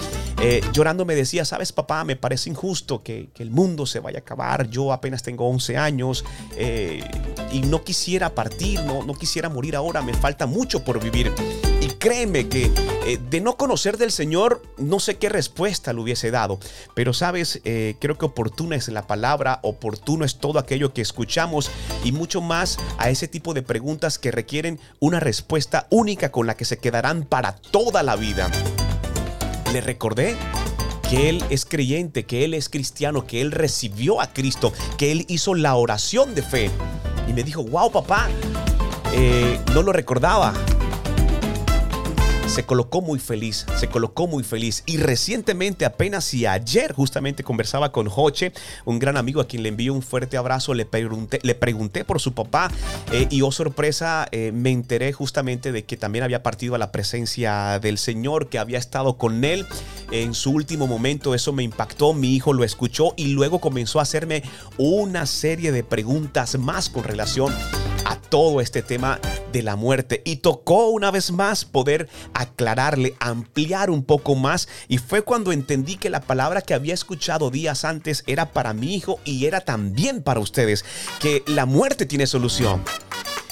Eh, 0.43 0.63
llorando 0.73 1.05
me 1.05 1.15
decía, 1.15 1.45
sabes 1.45 1.73
papá, 1.73 2.05
me 2.05 2.17
parece 2.17 2.51
injusto 2.51 3.03
que, 3.03 3.31
el 3.41 3.51
mundo 3.51 3.87
se 3.87 4.01
vaya 4.01 4.19
a 4.19 4.21
acabar, 4.21 4.69
yo 4.69 4.93
apenas 4.93 5.23
tengo 5.23 5.49
11 5.49 5.79
años 5.79 6.27
eh, 6.57 7.03
y 7.51 7.63
no 7.63 7.83
quisiera 7.83 8.35
partir, 8.35 8.79
no, 8.85 9.03
no 9.03 9.15
quisiera 9.15 9.49
morir 9.49 9.77
ahora, 9.77 10.03
me 10.03 10.13
falta 10.13 10.47
mucho 10.47 10.85
por 10.85 11.03
vivir. 11.03 11.33
Créeme 12.01 12.49
que 12.49 12.73
eh, 13.07 13.19
de 13.31 13.41
no 13.41 13.57
conocer 13.57 13.97
del 13.97 14.11
Señor, 14.11 14.63
no 14.79 14.99
sé 14.99 15.19
qué 15.19 15.29
respuesta 15.29 15.93
le 15.93 16.01
hubiese 16.01 16.33
dado. 16.33 16.59
Pero 16.95 17.13
sabes, 17.13 17.61
creo 17.63 18.19
que 18.19 18.25
oportuna 18.25 18.75
es 18.75 18.89
la 18.89 19.07
palabra, 19.07 19.61
oportuno 19.63 20.25
es 20.25 20.39
todo 20.39 20.59
aquello 20.59 20.93
que 20.93 21.03
escuchamos 21.03 21.71
y 22.03 22.11
mucho 22.11 22.41
más 22.41 22.79
a 22.99 23.11
ese 23.11 23.29
tipo 23.29 23.55
de 23.55 23.63
preguntas 23.63 24.19
que 24.19 24.33
requieren 24.33 24.81
una 24.99 25.21
respuesta 25.21 25.87
única 25.91 26.33
con 26.33 26.49
la 26.49 26.57
que 26.57 26.65
se 26.65 26.79
quedarán 26.79 27.23
para 27.23 27.55
toda 27.55 28.03
la 28.03 28.17
vida. 28.17 28.51
Le 29.73 29.81
recordé 29.81 30.37
que 31.11 31.29
él 31.29 31.45
es 31.51 31.65
creyente, 31.65 32.25
que 32.25 32.45
él 32.45 32.55
es 32.55 32.69
cristiano, 32.69 33.27
que 33.27 33.41
él 33.41 33.51
recibió 33.51 34.21
a 34.21 34.33
Cristo, 34.33 34.73
que 34.97 35.11
él 35.11 35.27
hizo 35.29 35.57
la 35.57 35.75
oración 35.75 36.37
de 36.37 36.43
fe. 36.43 36.71
Y 37.29 37.33
me 37.33 37.43
dijo, 37.43 37.65
wow 37.65 37.91
papá, 37.91 38.29
eh, 39.13 39.61
no 39.75 39.83
lo 39.83 39.93
recordaba. 39.93 40.55
Se 42.51 42.65
colocó 42.65 43.01
muy 43.01 43.19
feliz, 43.19 43.65
se 43.77 43.89
colocó 43.89 44.27
muy 44.27 44.43
feliz. 44.43 44.83
Y 44.87 44.97
recientemente, 44.97 45.85
apenas 45.85 46.35
y 46.35 46.47
ayer, 46.47 46.93
justamente 46.93 47.45
conversaba 47.45 47.93
con 47.93 48.09
Joche, 48.09 48.53
un 48.85 48.99
gran 48.99 49.17
amigo 49.17 49.41
a 49.41 49.47
quien 49.47 49.63
le 49.63 49.69
envío 49.69 49.95
un 49.95 50.03
fuerte 50.03 50.37
abrazo. 50.37 50.75
Le 50.75 50.85
pregunté, 50.85 51.39
le 51.43 51.55
pregunté 51.55 52.05
por 52.05 52.21
su 52.21 52.33
papá 52.33 52.71
eh, 53.13 53.29
y, 53.31 53.43
oh 53.43 53.53
sorpresa, 53.53 54.27
eh, 54.33 54.51
me 54.53 54.71
enteré 54.71 55.13
justamente 55.13 55.71
de 55.71 55.85
que 55.85 55.97
también 55.97 56.25
había 56.25 56.43
partido 56.43 56.75
a 56.75 56.79
la 56.79 56.91
presencia 56.91 57.79
del 57.79 57.99
Señor, 57.99 58.49
que 58.49 58.59
había 58.59 58.79
estado 58.79 59.17
con 59.17 59.45
él 59.45 59.67
en 60.11 60.35
su 60.35 60.51
último 60.51 60.87
momento. 60.87 61.35
Eso 61.35 61.53
me 61.53 61.63
impactó. 61.63 62.15
Mi 62.15 62.35
hijo 62.35 62.53
lo 62.53 62.65
escuchó 62.65 63.15
y 63.17 63.29
luego 63.29 63.61
comenzó 63.61 64.01
a 64.01 64.03
hacerme 64.03 64.43
una 64.77 65.27
serie 65.27 65.71
de 65.73 65.85
preguntas 65.85 66.59
más 66.59 66.91
con 66.91 67.05
relación 67.05 67.55
todo 68.31 68.61
este 68.61 68.83
tema 68.83 69.21
de 69.53 69.63
la 69.63 69.77
muerte 69.77 70.23
y 70.25 70.37
tocó 70.37 70.89
una 70.89 71.11
vez 71.11 71.33
más 71.33 71.65
poder 71.65 72.09
aclararle, 72.33 73.15
ampliar 73.21 73.91
un 73.91 74.05
poco 74.05 74.37
más 74.37 74.69
y 74.89 74.99
fue 74.99 75.23
cuando 75.23 75.53
entendí 75.53 75.97
que 75.97 76.09
la 76.09 76.21
palabra 76.21 76.63
que 76.63 76.75
había 76.75 76.95
escuchado 76.95 77.51
días 77.51 77.85
antes 77.85 78.25
era 78.27 78.53
para 78.53 78.73
mi 78.73 78.95
hijo 78.95 79.19
y 79.25 79.47
era 79.47 79.61
también 79.61 80.23
para 80.23 80.41
ustedes, 80.41 80.85
que 81.19 81.43
la 81.47 81.67
muerte 81.67 82.07
tiene 82.07 82.27
solución. 82.27 82.83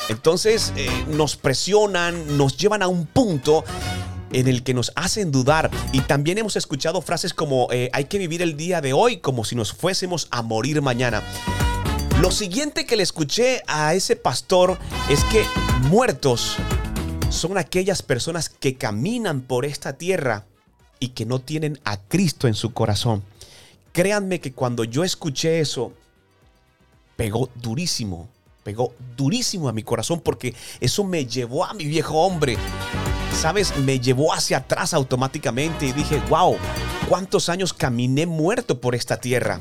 Entonces 0.08 0.72
eh, 0.76 0.88
nos 1.08 1.36
presionan, 1.36 2.38
nos 2.38 2.56
llevan 2.56 2.82
a 2.82 2.88
un 2.88 3.06
punto 3.06 3.64
en 4.32 4.48
el 4.48 4.62
que 4.62 4.74
nos 4.74 4.92
hacen 4.94 5.32
dudar. 5.32 5.70
Y 5.92 6.00
también 6.00 6.38
hemos 6.38 6.56
escuchado 6.56 7.02
frases 7.02 7.34
como 7.34 7.68
eh, 7.72 7.90
hay 7.92 8.04
que 8.04 8.18
vivir 8.18 8.42
el 8.42 8.56
día 8.56 8.80
de 8.80 8.92
hoy 8.92 9.18
como 9.18 9.44
si 9.44 9.54
nos 9.54 9.72
fuésemos 9.72 10.28
a 10.30 10.42
morir 10.42 10.80
mañana. 10.82 11.22
Lo 12.20 12.32
siguiente 12.32 12.84
que 12.84 12.96
le 12.96 13.04
escuché 13.04 13.62
a 13.68 13.94
ese 13.94 14.16
pastor 14.16 14.76
es 15.08 15.22
que 15.24 15.44
muertos 15.82 16.56
son 17.30 17.56
aquellas 17.56 18.02
personas 18.02 18.48
que 18.48 18.76
caminan 18.76 19.40
por 19.40 19.64
esta 19.64 19.92
tierra 19.92 20.44
y 20.98 21.10
que 21.10 21.24
no 21.24 21.38
tienen 21.38 21.78
a 21.84 21.96
Cristo 21.96 22.48
en 22.48 22.54
su 22.54 22.72
corazón. 22.72 23.22
Créanme 23.92 24.40
que 24.40 24.52
cuando 24.52 24.82
yo 24.82 25.04
escuché 25.04 25.60
eso, 25.60 25.92
pegó 27.14 27.50
durísimo, 27.54 28.28
pegó 28.64 28.92
durísimo 29.16 29.68
a 29.68 29.72
mi 29.72 29.84
corazón 29.84 30.20
porque 30.20 30.56
eso 30.80 31.04
me 31.04 31.24
llevó 31.24 31.64
a 31.64 31.72
mi 31.72 31.84
viejo 31.84 32.20
hombre. 32.22 32.56
¿Sabes? 33.40 33.76
Me 33.78 34.00
llevó 34.00 34.34
hacia 34.34 34.58
atrás 34.58 34.92
automáticamente 34.92 35.86
y 35.86 35.92
dije, 35.92 36.20
wow, 36.28 36.56
¿cuántos 37.08 37.48
años 37.48 37.72
caminé 37.72 38.26
muerto 38.26 38.80
por 38.80 38.96
esta 38.96 39.18
tierra? 39.18 39.60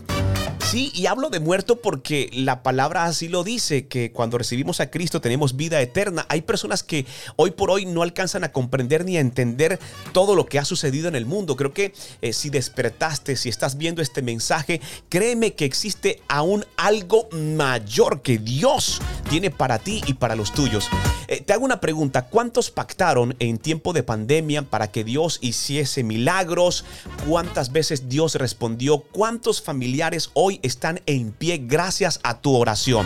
Sí, 0.69 0.91
y 0.93 1.05
hablo 1.05 1.29
de 1.29 1.39
muerto 1.39 1.77
porque 1.77 2.29
la 2.33 2.61
palabra 2.61 3.05
así 3.05 3.29
lo 3.29 3.45
dice, 3.45 3.87
que 3.87 4.11
cuando 4.11 4.37
recibimos 4.37 4.81
a 4.81 4.91
Cristo 4.91 5.21
tenemos 5.21 5.55
vida 5.55 5.79
eterna. 5.79 6.25
Hay 6.27 6.41
personas 6.41 6.83
que 6.83 7.05
hoy 7.37 7.51
por 7.51 7.71
hoy 7.71 7.85
no 7.85 8.03
alcanzan 8.03 8.43
a 8.43 8.51
comprender 8.51 9.05
ni 9.05 9.15
a 9.15 9.21
entender 9.21 9.79
todo 10.11 10.35
lo 10.35 10.45
que 10.45 10.59
ha 10.59 10.65
sucedido 10.65 11.07
en 11.07 11.15
el 11.15 11.25
mundo. 11.25 11.55
Creo 11.55 11.73
que 11.73 11.93
eh, 12.21 12.33
si 12.33 12.49
despertaste, 12.49 13.37
si 13.37 13.47
estás 13.47 13.77
viendo 13.77 14.01
este 14.01 14.21
mensaje, 14.21 14.81
créeme 15.07 15.53
que 15.53 15.63
existe 15.63 16.21
aún 16.27 16.65
algo 16.75 17.29
mayor 17.31 18.21
que 18.21 18.37
Dios 18.37 19.01
tiene 19.29 19.51
para 19.51 19.79
ti 19.79 20.01
y 20.05 20.15
para 20.15 20.35
los 20.35 20.53
tuyos. 20.53 20.89
Eh, 21.29 21.39
te 21.39 21.53
hago 21.53 21.63
una 21.63 21.79
pregunta, 21.79 22.25
¿cuántos 22.25 22.71
pactaron 22.71 23.37
en 23.39 23.57
tiempo 23.57 23.93
de 23.93 24.03
pandemia 24.03 24.63
para 24.63 24.91
que 24.91 25.05
Dios 25.05 25.39
hiciese 25.39 26.03
milagros? 26.03 26.83
¿Cuántas 27.25 27.71
veces 27.71 28.09
Dios 28.09 28.35
respondió? 28.35 28.99
¿Cuántos 28.99 29.61
familiares 29.61 30.29
hoy 30.33 30.56
están 30.63 31.01
en 31.05 31.31
pie 31.31 31.63
gracias 31.65 32.19
a 32.23 32.39
tu 32.39 32.55
oración? 32.55 33.05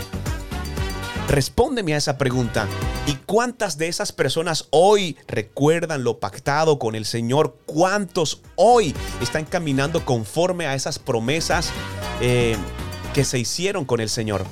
Respóndeme 1.27 1.93
a 1.93 1.97
esa 1.97 2.17
pregunta. 2.17 2.67
¿Y 3.07 3.15
cuántas 3.25 3.77
de 3.77 3.87
esas 3.87 4.11
personas 4.11 4.67
hoy 4.69 5.17
recuerdan 5.27 6.03
lo 6.03 6.19
pactado 6.19 6.77
con 6.77 6.93
el 6.93 7.05
Señor? 7.05 7.57
¿Cuántos 7.65 8.41
hoy 8.55 8.93
están 9.21 9.45
caminando 9.45 10.05
conforme 10.05 10.67
a 10.67 10.75
esas 10.75 10.99
promesas 10.99 11.71
eh, 12.19 12.55
que 13.13 13.23
se 13.23 13.39
hicieron 13.39 13.85
con 13.85 14.01
el 14.01 14.09
Señor? 14.09 14.45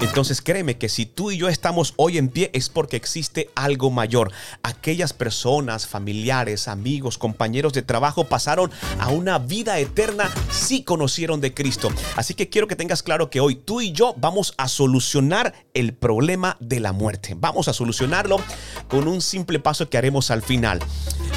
Entonces 0.00 0.42
créeme 0.42 0.76
que 0.76 0.88
si 0.88 1.06
tú 1.06 1.30
y 1.30 1.36
yo 1.36 1.48
estamos 1.48 1.94
hoy 1.96 2.18
en 2.18 2.28
pie 2.28 2.50
es 2.52 2.68
porque 2.68 2.96
existe 2.96 3.50
algo 3.54 3.90
mayor. 3.90 4.32
Aquellas 4.62 5.12
personas, 5.12 5.86
familiares, 5.86 6.68
amigos, 6.68 7.18
compañeros 7.18 7.72
de 7.72 7.82
trabajo 7.82 8.24
pasaron 8.24 8.70
a 8.98 9.08
una 9.08 9.38
vida 9.38 9.78
eterna 9.78 10.30
si 10.50 10.82
conocieron 10.82 11.40
de 11.40 11.54
Cristo. 11.54 11.90
Así 12.16 12.34
que 12.34 12.48
quiero 12.48 12.68
que 12.68 12.76
tengas 12.76 13.02
claro 13.02 13.30
que 13.30 13.40
hoy 13.40 13.54
tú 13.54 13.80
y 13.80 13.92
yo 13.92 14.14
vamos 14.18 14.54
a 14.58 14.68
solucionar 14.68 15.54
el 15.74 15.94
problema 15.94 16.56
de 16.60 16.80
la 16.80 16.92
muerte. 16.92 17.34
Vamos 17.36 17.68
a 17.68 17.72
solucionarlo 17.72 18.40
con 18.88 19.08
un 19.08 19.20
simple 19.20 19.58
paso 19.58 19.88
que 19.88 19.98
haremos 19.98 20.30
al 20.30 20.42
final. 20.42 20.80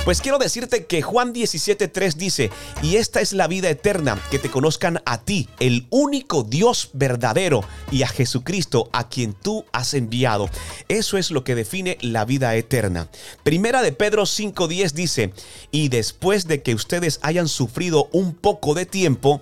Pues 0.05 0.21
quiero 0.21 0.37
decirte 0.37 0.85
que 0.85 1.01
Juan 1.01 1.33
17.3 1.33 2.13
dice, 2.13 2.49
y 2.81 2.95
esta 2.95 3.19
es 3.19 3.33
la 3.33 3.47
vida 3.47 3.69
eterna, 3.69 4.17
que 4.31 4.39
te 4.39 4.49
conozcan 4.49 5.01
a 5.05 5.21
ti, 5.21 5.49
el 5.59 5.85
único 5.89 6.43
Dios 6.43 6.91
verdadero, 6.93 7.63
y 7.91 8.03
a 8.03 8.07
Jesucristo, 8.07 8.46
a 8.93 9.09
quien 9.09 9.33
tú 9.33 9.65
has 9.71 9.93
enviado. 9.93 10.49
Eso 10.87 11.17
es 11.17 11.31
lo 11.31 11.43
que 11.43 11.55
define 11.55 11.97
la 12.01 12.25
vida 12.25 12.55
eterna. 12.55 13.09
Primera 13.43 13.81
de 13.81 13.91
Pedro 13.91 14.23
5.10 14.23 14.91
dice, 14.91 15.33
y 15.71 15.89
después 15.89 16.47
de 16.47 16.61
que 16.61 16.73
ustedes 16.73 17.19
hayan 17.23 17.47
sufrido 17.47 18.07
un 18.13 18.33
poco 18.33 18.73
de 18.73 18.85
tiempo, 18.85 19.41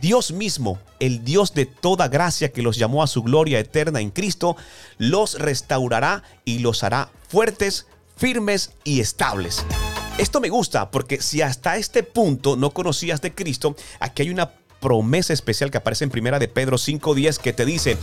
Dios 0.00 0.30
mismo, 0.32 0.78
el 1.00 1.24
Dios 1.24 1.54
de 1.54 1.66
toda 1.66 2.08
gracia 2.08 2.52
que 2.52 2.62
los 2.62 2.76
llamó 2.76 3.02
a 3.02 3.06
su 3.06 3.22
gloria 3.22 3.58
eterna 3.58 4.00
en 4.00 4.10
Cristo, 4.10 4.56
los 4.98 5.38
restaurará 5.38 6.22
y 6.44 6.58
los 6.58 6.84
hará 6.84 7.10
fuertes, 7.28 7.86
firmes 8.16 8.72
y 8.84 9.00
estables. 9.00 9.64
Esto 10.18 10.40
me 10.40 10.48
gusta 10.50 10.90
porque 10.90 11.22
si 11.22 11.42
hasta 11.42 11.76
este 11.76 12.02
punto 12.02 12.56
no 12.56 12.70
conocías 12.70 13.20
de 13.20 13.34
Cristo, 13.34 13.74
aquí 14.00 14.22
hay 14.22 14.30
una 14.30 14.50
promesa 14.80 15.32
especial 15.32 15.70
que 15.70 15.78
aparece 15.78 16.04
en 16.04 16.10
primera 16.10 16.38
de 16.38 16.48
Pedro 16.48 16.78
5:10 16.78 17.38
que 17.38 17.52
te 17.52 17.64
dice, 17.64 17.96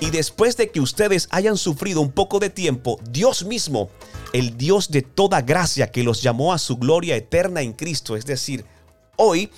"Y 0.00 0.10
después 0.10 0.56
de 0.56 0.70
que 0.70 0.80
ustedes 0.80 1.28
hayan 1.30 1.56
sufrido 1.56 2.00
un 2.00 2.12
poco 2.12 2.38
de 2.38 2.50
tiempo, 2.50 2.98
Dios 3.10 3.44
mismo, 3.44 3.90
el 4.32 4.56
Dios 4.56 4.90
de 4.90 5.02
toda 5.02 5.40
gracia 5.40 5.90
que 5.90 6.02
los 6.02 6.22
llamó 6.22 6.52
a 6.52 6.58
su 6.58 6.76
gloria 6.76 7.16
eterna 7.16 7.62
en 7.62 7.72
Cristo, 7.72 8.16
es 8.16 8.26
decir, 8.26 8.64
hoy 9.16 9.50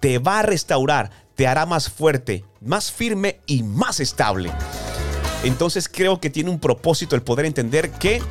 te 0.00 0.18
va 0.18 0.40
a 0.40 0.42
restaurar, 0.42 1.10
te 1.34 1.46
hará 1.46 1.66
más 1.66 1.90
fuerte, 1.90 2.44
más 2.60 2.90
firme 2.90 3.40
y 3.46 3.62
más 3.62 4.00
estable." 4.00 4.50
Entonces 5.44 5.90
creo 5.90 6.20
que 6.20 6.30
tiene 6.30 6.50
un 6.50 6.58
propósito 6.58 7.14
el 7.14 7.22
poder 7.22 7.44
entender 7.44 7.90
que 7.90 8.22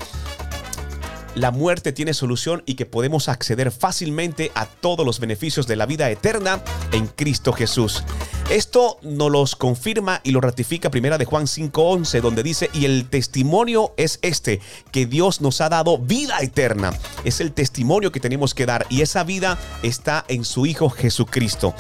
la 1.36 1.52
muerte 1.52 1.94
tiene 1.94 2.14
solución 2.14 2.64
y 2.66 2.76
que 2.76 2.86
podemos 2.86 3.30
acceder 3.30 3.72
fácilmente 3.72 4.52
a 4.56 4.66
todos 4.66 5.06
los 5.06 5.20
beneficios 5.20 5.68
de 5.68 5.76
la 5.76 5.86
vida 5.86 6.10
eterna 6.10 6.62
en 6.92 7.08
Cristo 7.08 7.54
Jesús. 7.54 8.04
Esto 8.50 8.98
nos 9.02 9.32
los 9.32 9.56
confirma 9.56 10.20
y 10.24 10.32
lo 10.32 10.42
ratifica 10.42 10.92
primera 10.92 11.18
de 11.18 11.26
Juan 11.26 11.48
5:11 11.48 12.22
donde 12.22 12.44
dice, 12.44 12.70
"Y 12.74 12.86
el 12.86 13.10
testimonio 13.10 13.94
es 13.98 14.20
este, 14.22 14.60
que 14.92 15.06
Dios 15.06 15.42
nos 15.42 15.62
ha 15.62 15.70
dado 15.70 15.98
vida 15.98 16.40
eterna." 16.42 16.94
Es 17.24 17.40
el 17.40 17.54
testimonio 17.54 18.12
que 18.12 18.20
tenemos 18.20 18.54
que 18.54 18.66
dar 18.66 18.86
y 18.90 19.02
esa 19.02 19.24
vida 19.24 19.58
está 19.82 20.26
en 20.28 20.44
su 20.44 20.66
hijo 20.66 20.90
Jesucristo. 20.90 21.74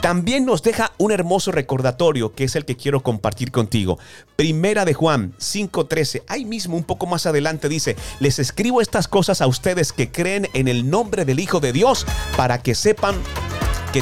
También 0.00 0.46
nos 0.46 0.62
deja 0.62 0.92
un 0.98 1.12
hermoso 1.12 1.52
recordatorio 1.52 2.32
que 2.34 2.44
es 2.44 2.56
el 2.56 2.64
que 2.64 2.76
quiero 2.76 3.02
compartir 3.02 3.52
contigo. 3.52 3.98
Primera 4.36 4.84
de 4.84 4.94
Juan 4.94 5.34
5:13, 5.38 6.22
ahí 6.28 6.44
mismo 6.44 6.76
un 6.76 6.84
poco 6.84 7.06
más 7.06 7.26
adelante 7.26 7.68
dice, 7.68 7.94
"Les 8.20 8.38
escribo 8.38 8.80
estas 8.80 9.06
cosas 9.06 9.42
a 9.42 9.46
ustedes 9.46 9.92
que 9.92 10.10
creen 10.10 10.48
en 10.54 10.66
el 10.66 10.88
nombre 10.88 11.24
del 11.24 11.40
Hijo 11.40 11.60
de 11.60 11.72
Dios 11.72 12.06
para 12.36 12.62
que 12.62 12.74
sepan 12.74 13.16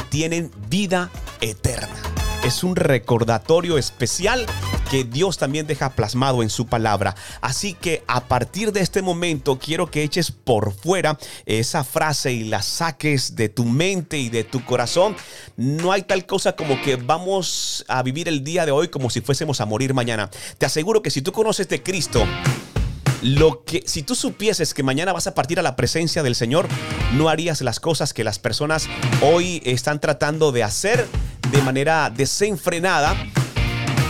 tienen 0.01 0.51
vida 0.69 1.09
eterna. 1.41 1.95
Es 2.45 2.63
un 2.63 2.75
recordatorio 2.75 3.79
especial 3.79 4.45
que 4.91 5.03
Dios 5.03 5.39
también 5.39 5.65
deja 5.65 5.89
plasmado 5.89 6.43
en 6.43 6.51
su 6.51 6.67
palabra. 6.67 7.15
Así 7.41 7.73
que 7.73 8.03
a 8.07 8.25
partir 8.25 8.71
de 8.71 8.81
este 8.81 9.01
momento 9.01 9.57
quiero 9.57 9.89
que 9.89 10.03
eches 10.03 10.31
por 10.31 10.71
fuera 10.71 11.17
esa 11.47 11.83
frase 11.83 12.33
y 12.33 12.43
la 12.43 12.61
saques 12.61 13.35
de 13.35 13.49
tu 13.49 13.65
mente 13.65 14.19
y 14.19 14.29
de 14.29 14.43
tu 14.43 14.63
corazón. 14.63 15.15
No 15.57 15.91
hay 15.91 16.03
tal 16.03 16.27
cosa 16.27 16.55
como 16.55 16.79
que 16.83 16.97
vamos 16.97 17.83
a 17.87 18.03
vivir 18.03 18.27
el 18.27 18.43
día 18.43 18.67
de 18.67 18.71
hoy 18.71 18.89
como 18.89 19.09
si 19.09 19.21
fuésemos 19.21 19.59
a 19.59 19.65
morir 19.65 19.95
mañana. 19.95 20.29
Te 20.59 20.67
aseguro 20.67 21.01
que 21.01 21.09
si 21.09 21.23
tú 21.23 21.31
conoces 21.31 21.67
de 21.67 21.81
Cristo, 21.81 22.27
lo 23.25 23.63
que 23.63 23.83
si 23.87 24.03
tú 24.03 24.13
supieses 24.13 24.75
que 24.75 24.83
mañana 24.83 25.11
vas 25.11 25.25
a 25.25 25.33
partir 25.33 25.59
a 25.59 25.63
la 25.63 25.75
presencia 25.75 26.21
del 26.21 26.35
Señor, 26.35 26.67
no 27.15 27.27
harías 27.27 27.61
las 27.61 27.79
cosas 27.79 28.13
que 28.13 28.23
las 28.23 28.37
personas 28.37 28.87
hoy 29.21 29.63
están 29.65 29.99
tratando 29.99 30.51
de 30.51 30.63
hacer 30.63 31.07
de 31.51 31.61
manera 31.63 32.11
desenfrenada 32.11 33.15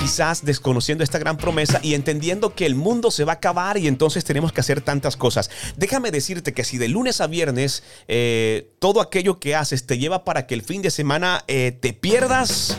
quizás 0.02 0.44
desconociendo 0.44 1.04
esta 1.04 1.18
gran 1.18 1.38
promesa 1.38 1.80
y 1.82 1.94
entendiendo 1.94 2.54
que 2.54 2.66
el 2.66 2.76
mundo 2.76 3.10
se 3.10 3.24
va 3.24 3.32
a 3.32 3.36
acabar 3.36 3.78
y 3.78 3.88
entonces 3.88 4.24
tenemos 4.26 4.52
que 4.52 4.60
hacer 4.60 4.82
tantas 4.82 5.16
cosas. 5.16 5.50
Déjame 5.78 6.12
decirte 6.12 6.54
que 6.54 6.64
si 6.64 6.78
de 6.78 6.90
lunes 6.90 7.22
a 7.22 7.28
viernes 7.28 7.84
eh, 8.08 8.70
todo 8.80 9.02
aquello 9.02 9.40
que 9.40 9.56
haces 9.56 9.88
te 9.88 9.98
lleva 9.98 10.26
para 10.26 10.46
que 10.46 10.54
el 10.56 10.62
fin 10.62 10.82
de 10.82 10.92
semana 10.92 11.44
eh, 11.48 11.76
te 11.80 11.94
pierdas, 11.94 12.78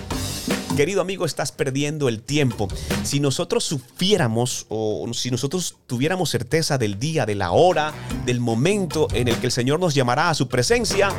Querido 0.77 1.01
amigo, 1.01 1.25
estás 1.25 1.53
perdiendo 1.53 2.09
el 2.09 2.21
tiempo. 2.21 2.69
Si 3.03 3.21
nosotros 3.21 3.65
supiéramos 3.65 4.67
o 4.69 5.09
si 5.15 5.31
nosotros 5.31 5.77
tuviéramos 5.87 6.31
certeza 6.31 6.79
del 6.79 6.99
día, 6.99 7.25
de 7.27 7.35
la 7.35 7.51
hora, 7.53 7.93
del 8.25 8.41
momento 8.41 9.09
en 9.13 9.29
el 9.29 9.37
que 9.37 9.47
el 9.47 9.53
Señor 9.53 9.81
nos 9.81 9.95
llamará 9.95 10.31
a 10.31 10.35
su 10.35 10.49
presencia, 10.49 11.11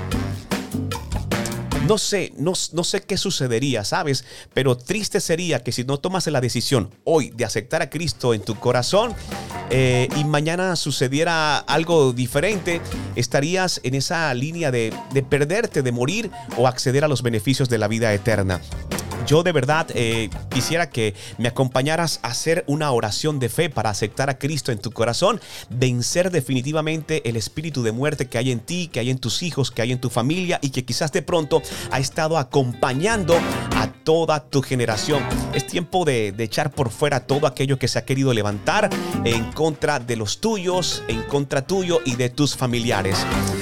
no 1.88 1.98
sé, 1.98 2.34
no, 2.38 2.54
sé 2.54 3.02
qué 3.02 3.18
sucedería, 3.18 3.86
¿sabes? 3.86 4.26
Pero 4.54 4.78
triste 4.78 5.22
sería 5.22 5.64
que 5.64 5.72
si 5.72 5.86
no 5.86 5.98
tomas 5.98 6.28
la 6.28 6.42
decisión 6.42 6.92
hoy 7.06 7.30
de 7.30 7.46
aceptar 7.46 7.82
a 7.82 7.90
Cristo 7.90 8.34
en 8.34 8.42
tu 8.42 8.56
corazón 8.56 9.16
eh, 9.70 10.10
y 10.18 10.26
mañana 10.26 10.76
sucediera 10.76 11.58
algo 11.60 12.12
diferente, 12.12 12.82
estarías 13.16 13.80
en 13.84 13.96
esa 13.96 14.34
línea 14.34 14.70
de, 14.70 14.94
de 15.14 15.24
perderte, 15.24 15.82
de 15.82 15.92
morir 15.94 16.30
o 16.58 16.68
acceder 16.68 17.06
a 17.06 17.08
los 17.08 17.24
beneficios 17.24 17.70
de 17.70 17.78
la 17.78 17.88
vida 17.88 18.14
eterna 18.14 18.62
yo 19.28 19.44
de 19.44 19.52
verdad 19.52 19.88
eh, 19.94 20.30
quisiera 20.50 20.90
que 20.90 21.14
me 21.38 21.50
acompañaras 21.50 22.22
a 22.24 22.30
hacer 22.30 22.64
una 22.66 22.92
oración 22.92 23.40
de 23.40 23.50
fe 23.50 23.70
para 23.70 23.90
aceptar 23.90 24.30
a 24.30 24.38
Cristo 24.38 24.72
en 24.72 24.80
tu 24.80 24.92
corazón, 24.92 25.42
vencer 25.70 26.32
definitivamente 26.32 27.28
el 27.30 27.36
espíritu 27.36 27.84
de 27.84 27.92
muerte 27.92 28.28
que 28.28 28.38
hay 28.38 28.52
en 28.52 28.62
ti, 28.62 28.88
que 28.88 29.02
hay 29.02 29.10
en 29.10 29.20
tus 29.20 29.44
hijos, 29.44 29.70
que 29.70 29.82
hay 29.82 29.92
en 29.92 30.00
tu 30.00 30.10
familia 30.10 30.60
y 30.62 30.70
que 30.70 30.86
quizás 30.86 31.12
de 31.12 31.22
pronto 31.22 31.62
ha 31.92 32.00
estado 32.00 32.38
acompañando 32.38 33.38
a 33.76 33.88
toda 34.06 34.46
tu 34.46 34.62
generación. 34.62 35.22
Es 35.54 35.68
tiempo 35.68 36.06
de, 36.06 36.32
de 36.32 36.46
echar 36.46 36.72
por 36.72 36.90
fuera 36.90 37.28
todo 37.28 37.48
aquello 37.48 37.78
que 37.78 37.90
se 37.90 38.00
ha 38.00 38.06
querido 38.06 38.34
levantar 38.34 38.90
en 39.26 39.52
contra 39.52 40.00
de 40.00 40.16
los 40.16 40.40
tuyos, 40.40 41.04
en 41.10 41.22
contra 41.24 41.68
tuyo 41.68 42.00
y 42.06 42.16
de 42.16 42.30
tus 42.30 42.56
familiares. 42.56 43.18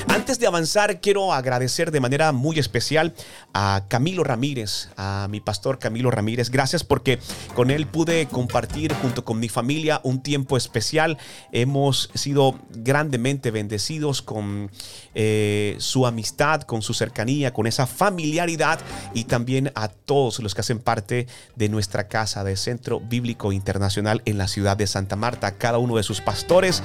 Antes 0.09 0.37
de 0.37 0.45
avanzar, 0.45 1.01
quiero 1.01 1.33
agradecer 1.33 1.89
de 1.89 1.99
manera 1.99 2.31
muy 2.31 2.59
especial 2.59 3.15
a 3.53 3.85
Camilo 3.87 4.23
Ramírez, 4.23 4.89
a 4.95 5.27
mi 5.29 5.39
pastor 5.39 5.54
Camilo 5.79 6.11
Ramírez. 6.11 6.49
Gracias 6.49 6.83
porque 6.83 7.19
con 7.53 7.71
él 7.71 7.87
pude 7.87 8.27
compartir 8.27 8.93
junto 8.93 9.25
con 9.25 9.39
mi 9.39 9.49
familia 9.49 10.01
un 10.03 10.21
tiempo 10.21 10.57
especial. 10.57 11.17
Hemos 11.51 12.09
sido 12.13 12.59
grandemente 12.69 13.51
bendecidos 13.51 14.21
con 14.21 14.71
eh, 15.13 15.75
su 15.79 16.05
amistad, 16.05 16.61
con 16.61 16.81
su 16.81 16.93
cercanía, 16.93 17.53
con 17.53 17.67
esa 17.67 17.87
familiaridad 17.87 18.79
y 19.13 19.25
también 19.25 19.71
a 19.75 19.87
todos 19.87 20.39
los 20.39 20.53
que 20.53 20.61
hacen 20.61 20.79
parte 20.79 21.27
de 21.55 21.69
nuestra 21.69 22.07
casa 22.07 22.43
de 22.43 22.57
Centro 22.57 22.99
Bíblico 22.99 23.51
Internacional 23.51 24.21
en 24.25 24.37
la 24.37 24.47
ciudad 24.47 24.77
de 24.77 24.87
Santa 24.87 25.15
Marta. 25.15 25.57
Cada 25.57 25.77
uno 25.77 25.97
de 25.97 26.03
sus 26.03 26.21
pastores, 26.21 26.83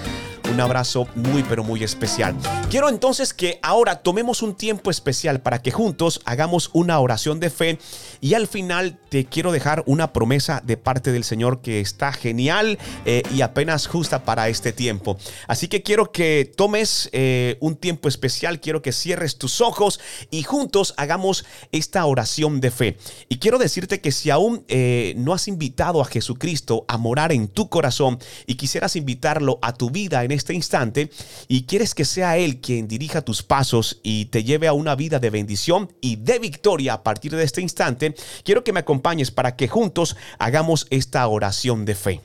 un 0.51 0.61
abrazo 0.61 1.07
muy 1.15 1.43
pero 1.43 1.65
muy 1.65 1.83
especial. 1.83 2.35
Quiero 2.71 2.89
entonces 2.89 3.35
que 3.35 3.59
ahora 3.63 4.03
tomemos 4.03 4.43
un 4.43 4.55
tiempo 4.55 4.91
especial 4.91 5.41
para 5.41 5.61
que 5.63 5.71
juntos 5.71 6.21
hagamos 6.25 6.71
una 6.73 6.99
oración 7.01 7.41
de 7.41 7.51
fe 7.51 7.79
y 8.21 8.35
al 8.35 8.47
final 8.47 8.60
te 9.09 9.25
quiero 9.25 9.53
dejar 9.53 9.83
una 9.87 10.13
promesa 10.13 10.63
de 10.65 10.77
parte 10.77 11.13
del 11.13 11.25
Señor 11.25 11.63
que 11.63 11.81
está 11.81 12.13
genial 12.13 12.79
eh, 13.05 13.23
y 13.35 13.41
apenas 13.41 13.87
justa 13.87 14.25
para 14.25 14.49
este 14.49 14.73
tiempo. 14.73 15.19
Así 15.49 15.69
que 15.69 15.83
quiero 15.83 16.13
que 16.13 16.51
tomes 16.57 17.09
eh, 17.13 17.57
un 17.61 17.77
tiempo 17.77 18.09
especial, 18.09 18.61
quiero 18.61 18.83
que 18.83 18.93
cierres 18.93 19.39
tus 19.39 19.61
ojos 19.61 20.01
y 20.31 20.43
juntos 20.43 20.95
hagamos 20.97 21.45
esta 21.73 22.05
oración 22.05 22.61
de 22.61 22.71
fe. 22.71 22.97
Y 23.29 23.39
quiero 23.39 23.59
decirte 23.59 24.01
que 24.01 24.13
si 24.13 24.31
aún 24.31 24.65
eh, 24.69 25.15
no 25.17 25.33
has 25.33 25.49
invitado 25.49 26.01
a 26.01 26.05
Jesucristo 26.05 26.85
a 26.89 26.99
morar 26.99 27.33
en 27.33 27.49
tu 27.49 27.69
corazón 27.69 28.19
y 28.47 28.57
quisieras 28.57 28.97
invitarlo 28.97 29.59
a 29.63 29.73
tu 29.73 29.91
vida 29.91 30.23
en 30.25 30.33
este 30.33 30.55
instante 30.55 31.11
y 31.49 31.63
quieres 31.65 31.95
que 31.95 32.05
sea 32.05 32.37
Él 32.37 32.61
quien 32.61 32.89
dirija 32.89 33.23
tus 33.23 33.43
pasos 33.43 34.01
y 34.03 34.27
te 34.27 34.45
lleve 34.45 34.69
a 34.69 34.73
una 34.73 34.95
vida 34.95 35.19
de 35.19 35.31
bendición 35.31 35.93
y 36.01 36.17
de 36.17 36.39
victoria 36.39 36.95
a 36.95 37.03
partir 37.03 37.35
de 37.35 37.45
este 37.45 37.61
instante, 37.61 38.15
quiero 38.51 38.65
que 38.65 38.73
me 38.73 38.81
acompañes 38.81 39.31
para 39.31 39.55
que 39.55 39.69
juntos 39.69 40.17
hagamos 40.41 40.89
esta 40.91 41.25
oración 41.29 41.85
de 41.85 41.95
fe. 41.95 42.21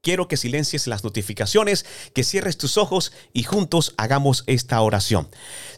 Quiero 0.00 0.28
que 0.28 0.36
silencies 0.36 0.86
las 0.86 1.02
notificaciones, 1.02 1.84
que 2.14 2.22
cierres 2.22 2.56
tus 2.56 2.76
ojos 2.76 3.10
y 3.32 3.42
juntos 3.42 3.92
hagamos 3.96 4.44
esta 4.46 4.80
oración. 4.80 5.26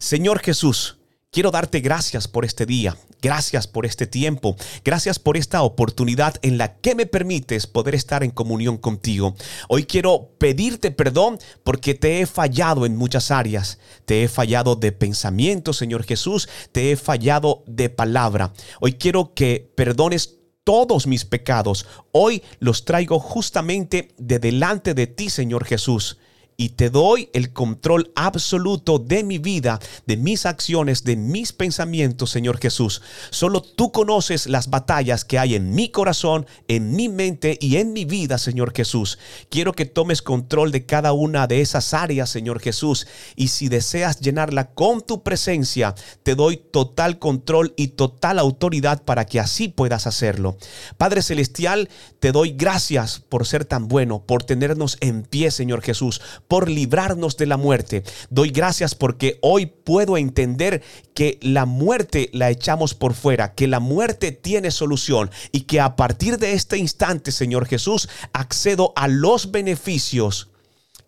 Señor 0.00 0.40
Jesús, 0.40 0.99
Quiero 1.35 1.50
darte 1.50 1.81
gracias 1.81 2.29
por 2.29 2.45
este 2.45 2.64
día, 2.64 2.97
gracias 3.21 3.67
por 3.67 3.87
este 3.87 4.07
tiempo, 4.07 4.55
gracias 4.85 5.19
por 5.19 5.37
esta 5.37 5.62
oportunidad 5.64 6.37
en 6.43 6.59
la 6.59 6.76
que 6.76 6.95
me 6.95 7.07
permites 7.07 7.67
poder 7.67 7.97
estar 7.97 8.23
en 8.23 8.31
comunión 8.31 8.76
contigo. 8.76 9.35
Hoy 9.69 9.83
quiero 9.83 10.31
pedirte 10.38 10.93
perdón 10.93 11.41
porque 11.64 11.97
te 11.97 12.21
he 12.21 12.26
fallado 12.26 12.87
en 12.87 12.95
muchas 12.95 13.33
áreas. 13.33 13.81
Te 14.05 14.23
he 14.23 14.29
fallado 14.29 14.76
de 14.76 14.93
pensamiento, 14.93 15.73
Señor 15.73 16.05
Jesús, 16.05 16.49
te 16.71 16.93
he 16.93 16.97
fallado 16.97 17.64
de 17.67 17.91
palabra. 17.91 18.53
Hoy 18.81 18.93
quiero 18.93 19.35
que 19.35 19.73
perdones 19.75 20.37
todos 20.62 21.09
mis 21.09 21.25
pecados. 21.25 21.85
Hoy 22.12 22.45
los 22.61 22.85
traigo 22.85 23.19
justamente 23.19 24.14
de 24.19 24.38
delante 24.38 24.95
de 24.95 25.09
ti, 25.09 25.31
Señor 25.31 25.64
Jesús 25.64 26.17
y 26.57 26.71
te 26.71 26.91
doy 26.91 27.31
el 27.33 27.53
control 27.53 28.13
absoluto 28.15 28.99
de 28.99 29.25
mi 29.25 29.39
vida, 29.39 29.81
de 30.07 30.17
mis 30.17 30.47
acciones, 30.47 31.05
de 31.05 31.17
mis 31.17 31.53
pensamientos, 31.53 32.31
Señor 32.31 32.59
Jesús. 32.59 33.03
Solo 33.31 33.63
tú 33.63 33.93
conoces 33.93 34.47
las 34.47 34.71
batallas 34.71 35.25
que 35.25 35.38
hay 35.38 35.55
en 35.55 35.75
mi 35.75 35.88
corazón, 35.88 36.47
en 36.69 36.95
mi 36.95 37.09
mente 37.09 37.59
y 37.61 37.77
en 37.77 37.93
mi 37.93 38.05
vida, 38.05 38.38
Señor 38.38 38.73
Jesús. 38.75 39.19
Quiero 39.49 39.73
que 39.73 39.87
tomes 39.87 40.23
control 40.23 40.71
de 40.71 40.87
cada 40.87 41.12
una 41.12 41.47
de 41.47 41.61
esas 41.61 41.95
áreas, 41.95 42.31
Señor 42.31 42.61
Jesús. 42.61 43.07
Y 43.37 43.49
si 43.49 43.69
deseas 43.69 44.21
llenarla 44.21 44.71
con 44.71 45.01
tu 45.01 45.23
presencia, 45.23 45.95
te 46.23 46.35
doy 46.35 46.57
total 46.57 47.19
control 47.19 47.75
y 47.77 47.88
total 47.88 48.38
autoridad 48.38 49.03
para 49.03 49.27
que 49.27 49.40
así 49.40 49.69
puedas 49.69 50.07
hacerlo. 50.07 50.57
Padre 50.97 51.23
Celestial, 51.23 51.88
te 52.21 52.33
doy 52.33 52.53
gracias 52.53 53.21
por 53.29 53.47
ser 53.47 53.64
tan 53.64 53.88
bueno, 53.88 54.23
por 54.25 54.45
tenernos 54.45 54.97
en 55.01 55.23
pie, 55.23 55.51
Señor 55.51 55.83
Jesús 55.83 56.21
por 56.48 56.68
librarnos 56.68 57.37
de 57.37 57.46
la 57.46 57.57
muerte. 57.57 58.02
Doy 58.30 58.50
gracias 58.50 58.94
porque 58.94 59.38
hoy 59.42 59.66
puedo 59.66 60.16
entender 60.16 60.83
que 61.14 61.38
la 61.42 61.66
muerte 61.66 62.30
la 62.33 62.50
echamos 62.50 62.94
por 62.94 63.14
fuera, 63.14 63.54
que 63.54 63.66
la 63.66 63.80
muerte 63.80 64.33
tiene 64.33 64.70
solución 64.70 65.30
y 65.52 65.62
que 65.62 65.80
a 65.80 65.96
partir 65.96 66.38
de 66.38 66.52
este 66.52 66.78
instante, 66.78 67.33
Señor 67.33 67.66
Jesús, 67.66 68.09
accedo 68.33 68.92
a 68.96 69.09
los 69.09 69.50
beneficios 69.50 70.50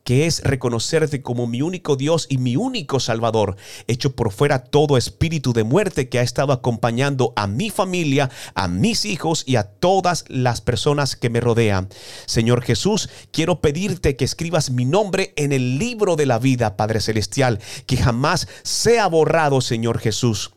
que 0.07 0.27
es 0.27 0.41
reconocerte 0.45 1.21
como 1.21 1.49
mi 1.49 1.63
único 1.63 1.97
Dios 1.97 2.27
y 2.31 2.39
mi 2.39 2.55
único 2.55 3.01
Salvador, 3.01 3.57
hecho 3.89 4.15
por 4.15 4.31
fuera 4.31 4.61
todo 4.61 4.97
espíritu 4.97 5.53
de 5.53 5.65
muerte 5.65 6.09
que 6.09 6.21
ha 6.21 6.23
estado 6.23 6.53
acompañando 6.53 7.33
a 7.35 7.49
mi 7.49 7.71
familia, 7.71 8.31
a 8.55 8.69
mis 8.69 9.05
hijos 9.05 9.43
y 9.47 9.57
a 9.57 9.65
todas 9.65 10.25
las 10.29 10.61
personas 10.61 11.17
que 11.17 11.29
me 11.29 11.41
rodean. 11.41 11.89
Señor 12.27 12.63
Jesús, 12.63 13.11
quiero 13.33 13.61
pedirte 13.61 14.15
que 14.15 14.25
escribas 14.25 14.71
mi 14.71 14.85
nombre 14.85 15.33
en 15.35 15.51
el 15.51 15.77
libro 15.77 16.15
de 16.15 16.27
la 16.27 16.39
vida, 16.39 16.77
Padre 16.77 17.01
Celestial, 17.01 17.59
que 17.87 17.97
jamás 17.97 18.47
sea 18.63 19.09
borrado, 19.09 19.61
Señor 19.61 19.99
Jesús. 19.99 20.53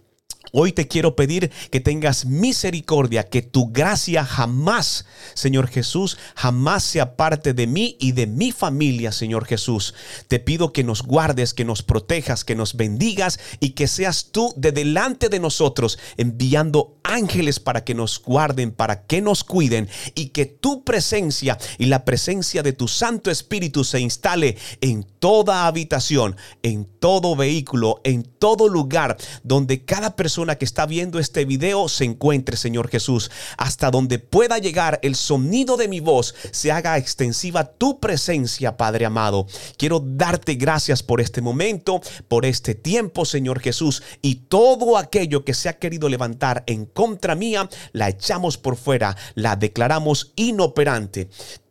Hoy 0.52 0.72
te 0.72 0.88
quiero 0.88 1.16
pedir 1.16 1.52
que 1.70 1.80
tengas 1.80 2.26
misericordia, 2.26 3.28
que 3.28 3.44
tu 3.44 3.72
gracia 3.72 4.26
jamás, 4.26 5.06
Señor 5.36 5.68
Jesús, 5.68 6.18
jamás 6.34 6.84
se 6.84 7.02
aparte 7.02 7.54
de 7.54 7.68
mí 7.68 7.98
y 8.00 8.14
de 8.14 8.26
mi 8.26 8.52
familia, 8.52 9.12
Señor 9.12 9.46
Jesús. 9.46 9.94
Te 10.28 10.40
pido 10.40 10.74
que 10.74 10.84
nos 10.84 11.04
guardes, 11.04 11.54
que 11.54 11.66
nos 11.66 11.84
protejas, 11.84 12.44
que 12.44 12.56
nos 12.56 12.76
bendigas 12.76 13.40
y 13.60 13.72
que 13.72 13.88
seas 13.88 14.30
tú 14.32 14.54
de 14.56 14.72
delante 14.72 15.30
de 15.30 15.40
nosotros 15.40 16.00
enviando 16.18 16.98
ángeles 17.04 17.60
para 17.60 17.84
que 17.84 17.94
nos 17.94 18.20
guarden, 18.20 18.72
para 18.72 19.04
que 19.06 19.22
nos 19.22 19.44
cuiden 19.44 19.88
y 20.16 20.28
que 20.28 20.46
tu 20.46 20.84
presencia 20.84 21.60
y 21.78 21.86
la 21.86 22.06
presencia 22.06 22.64
de 22.64 22.74
tu 22.74 22.88
Santo 22.88 23.30
Espíritu 23.30 23.84
se 23.84 24.00
instale 24.00 24.58
en 24.82 25.04
toda 25.20 25.68
habitación, 25.68 26.38
en 26.64 26.86
todo 26.86 27.36
vehículo, 27.36 28.02
en 28.04 28.24
todo 28.24 28.68
lugar 28.68 29.18
donde 29.44 29.86
cada 29.86 30.16
persona 30.16 30.29
que 30.58 30.66
está 30.66 30.86
viendo 30.86 31.18
este 31.18 31.44
video 31.44 31.90
se 31.90 32.06
encuentre, 32.06 32.56
Señor 32.56 32.88
Jesús, 32.90 33.32
hasta 33.58 33.90
donde 33.90 34.20
pueda 34.20 34.60
llegar 34.60 35.00
el 35.02 35.16
sonido 35.16 35.76
de 35.76 35.88
mi 35.88 36.00
voz, 36.00 36.36
se 36.52 36.72
haga 36.72 36.98
extensiva 36.98 37.64
tu 37.64 38.00
presencia, 38.00 38.78
Padre 38.78 39.06
amado. 39.06 39.48
Quiero 39.78 40.00
darte 40.00 40.56
gracias 40.56 41.02
por 41.02 41.20
este 41.20 41.42
momento, 41.42 42.02
por 42.28 42.46
este 42.46 42.76
tiempo, 42.76 43.26
Señor 43.26 43.60
Jesús, 43.60 44.04
y 44.22 44.36
todo 44.36 44.98
aquello 44.98 45.44
que 45.44 45.54
se 45.54 45.68
ha 45.68 45.80
querido 45.80 46.10
levantar 46.10 46.64
en 46.68 46.86
contra 46.86 47.34
mía, 47.36 47.68
la 47.92 48.10
echamos 48.10 48.58
por 48.58 48.78
fuera, 48.78 49.18
la 49.34 49.56
declaramos 49.56 50.32
inoperante. 50.36 51.30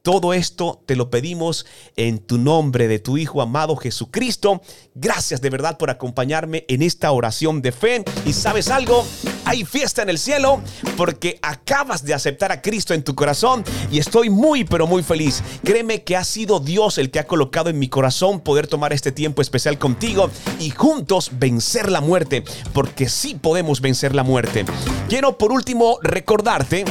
Todo 0.09 0.33
esto 0.33 0.83
te 0.87 0.97
lo 0.97 1.11
pedimos 1.11 1.67
en 1.95 2.19
tu 2.21 2.39
nombre 2.39 2.89
de 2.89 2.99
tu 2.99 3.19
Hijo 3.19 3.43
amado 3.43 3.77
Jesucristo. 3.77 4.63
Gracias 4.95 5.43
de 5.43 5.51
verdad 5.51 5.77
por 5.77 5.91
acompañarme 5.91 6.65
en 6.69 6.81
esta 6.81 7.13
oración 7.13 7.61
de 7.61 7.73
fe. 7.73 8.05
Y 8.25 8.33
sabes 8.33 8.71
algo, 8.71 9.05
hay 9.45 9.67
fiesta 9.67 10.01
en 10.01 10.09
el 10.09 10.19
cielo 10.19 10.63
porque 10.97 11.39
acabas 11.43 12.07
de 12.07 12.15
aceptar 12.15 12.53
a 12.53 12.63
Cristo 12.63 12.95
en 12.95 13.05
tu 13.05 13.15
corazón 13.15 13.63
y 13.93 13.99
estoy 13.99 14.31
muy 14.31 14.65
pero 14.65 14.87
muy 14.87 15.03
feliz. 15.03 15.43
Créeme 15.63 16.03
que 16.05 16.17
ha 16.17 16.25
sido 16.25 16.59
Dios 16.59 16.97
el 16.97 17.11
que 17.11 17.19
ha 17.19 17.27
colocado 17.27 17.69
en 17.69 17.79
mi 17.79 17.91
corazón 17.91 18.41
poder 18.41 18.67
tomar 18.67 18.95
este 18.95 19.13
tiempo 19.13 19.43
especial 19.43 19.79
contigo 19.79 20.31
y 20.59 20.71
juntos 20.71 21.33
vencer 21.35 21.93
la 21.93 22.01
muerte, 22.01 22.45
porque 22.73 23.11
sí 23.11 23.35
podemos 23.35 23.83
vencer 23.83 24.15
la 24.15 24.23
muerte. 24.23 24.65
Quiero 25.11 25.37
por 25.37 25.53
último 25.53 25.99
recordarte 26.03 26.87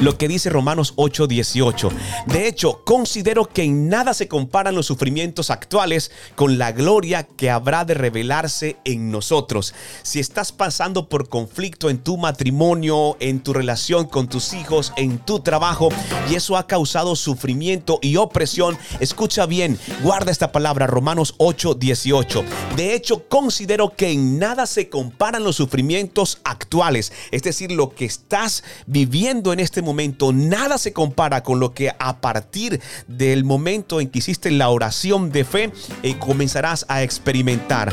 lo 0.00 0.18
que 0.18 0.28
dice 0.28 0.50
Romanos 0.50 0.94
8:18. 0.96 1.90
De 2.26 2.48
hecho, 2.48 2.82
considero 2.84 3.46
que 3.46 3.62
en 3.62 3.88
nada 3.88 4.14
se 4.14 4.28
comparan 4.28 4.74
los 4.74 4.86
sufrimientos 4.86 5.50
actuales 5.50 6.10
con 6.34 6.58
la 6.58 6.72
gloria 6.72 7.24
que 7.24 7.50
habrá 7.50 7.84
de 7.84 7.94
revelarse 7.94 8.76
en 8.84 9.10
nosotros. 9.10 9.74
Si 10.02 10.20
estás 10.20 10.52
pasando 10.52 11.08
por 11.08 11.28
conflicto 11.28 11.90
en 11.90 11.98
tu 11.98 12.16
matrimonio, 12.16 13.16
en 13.20 13.40
tu 13.40 13.52
relación 13.52 14.06
con 14.06 14.28
tus 14.28 14.52
hijos, 14.54 14.92
en 14.96 15.18
tu 15.18 15.40
trabajo, 15.40 15.90
y 16.30 16.34
eso 16.34 16.56
ha 16.56 16.66
causado 16.66 17.16
sufrimiento 17.16 17.98
y 18.02 18.16
opresión, 18.16 18.78
escucha 19.00 19.46
bien, 19.46 19.78
guarda 20.02 20.30
esta 20.30 20.52
palabra, 20.52 20.86
Romanos 20.86 21.34
8:18. 21.38 22.44
De 22.76 22.94
hecho, 22.94 23.28
considero 23.28 23.94
que 23.96 24.10
en 24.10 24.38
nada 24.38 24.66
se 24.66 24.88
comparan 24.88 25.44
los 25.44 25.56
sufrimientos 25.56 26.38
actuales, 26.44 27.12
es 27.30 27.42
decir, 27.42 27.72
lo 27.72 27.94
que 27.94 28.04
estás 28.04 28.64
viviendo 28.86 29.52
en 29.52 29.60
este 29.60 29.81
momento 29.82 29.92
momento, 29.92 30.32
nada 30.32 30.78
se 30.78 30.92
compara 30.92 31.42
con 31.42 31.60
lo 31.60 31.74
que 31.74 31.92
a 31.98 32.20
partir 32.20 32.80
del 33.06 33.44
momento 33.44 34.00
en 34.00 34.08
que 34.08 34.20
hiciste 34.20 34.50
la 34.50 34.70
oración 34.70 35.30
de 35.30 35.44
fe, 35.44 35.72
eh, 36.02 36.18
comenzarás 36.18 36.86
a 36.88 37.02
experimentar. 37.02 37.92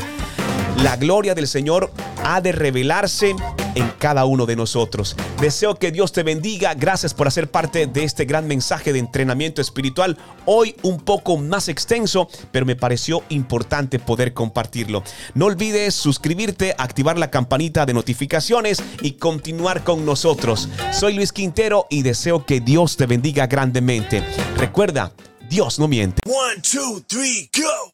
La 0.82 0.96
gloria 0.96 1.34
del 1.34 1.46
Señor 1.46 1.92
ha 2.24 2.40
de 2.40 2.52
revelarse 2.52 3.34
en 3.74 3.90
cada 3.98 4.24
uno 4.24 4.46
de 4.46 4.56
nosotros. 4.56 5.16
Deseo 5.40 5.76
que 5.76 5.92
Dios 5.92 6.12
te 6.12 6.22
bendiga. 6.22 6.74
Gracias 6.74 7.14
por 7.14 7.28
hacer 7.28 7.50
parte 7.50 7.86
de 7.86 8.04
este 8.04 8.24
gran 8.24 8.46
mensaje 8.46 8.92
de 8.92 8.98
entrenamiento 8.98 9.60
espiritual. 9.60 10.16
Hoy 10.46 10.74
un 10.82 10.98
poco 10.98 11.36
más 11.36 11.68
extenso, 11.68 12.28
pero 12.52 12.66
me 12.66 12.76
pareció 12.76 13.22
importante 13.28 13.98
poder 13.98 14.34
compartirlo. 14.34 15.02
No 15.34 15.46
olvides 15.46 15.94
suscribirte, 15.94 16.74
activar 16.78 17.18
la 17.18 17.30
campanita 17.30 17.86
de 17.86 17.94
notificaciones 17.94 18.82
y 19.02 19.12
continuar 19.12 19.84
con 19.84 20.04
nosotros. 20.04 20.68
Soy 20.92 21.14
Luis 21.14 21.32
Quintero 21.32 21.86
y 21.90 22.02
deseo 22.02 22.44
que 22.46 22.60
Dios 22.60 22.96
te 22.96 23.06
bendiga 23.06 23.46
grandemente. 23.46 24.22
Recuerda, 24.56 25.12
Dios 25.48 25.78
no 25.78 25.88
miente. 25.88 26.20
One, 26.26 26.62
two, 26.62 27.02
three, 27.08 27.50
go. 27.56 27.89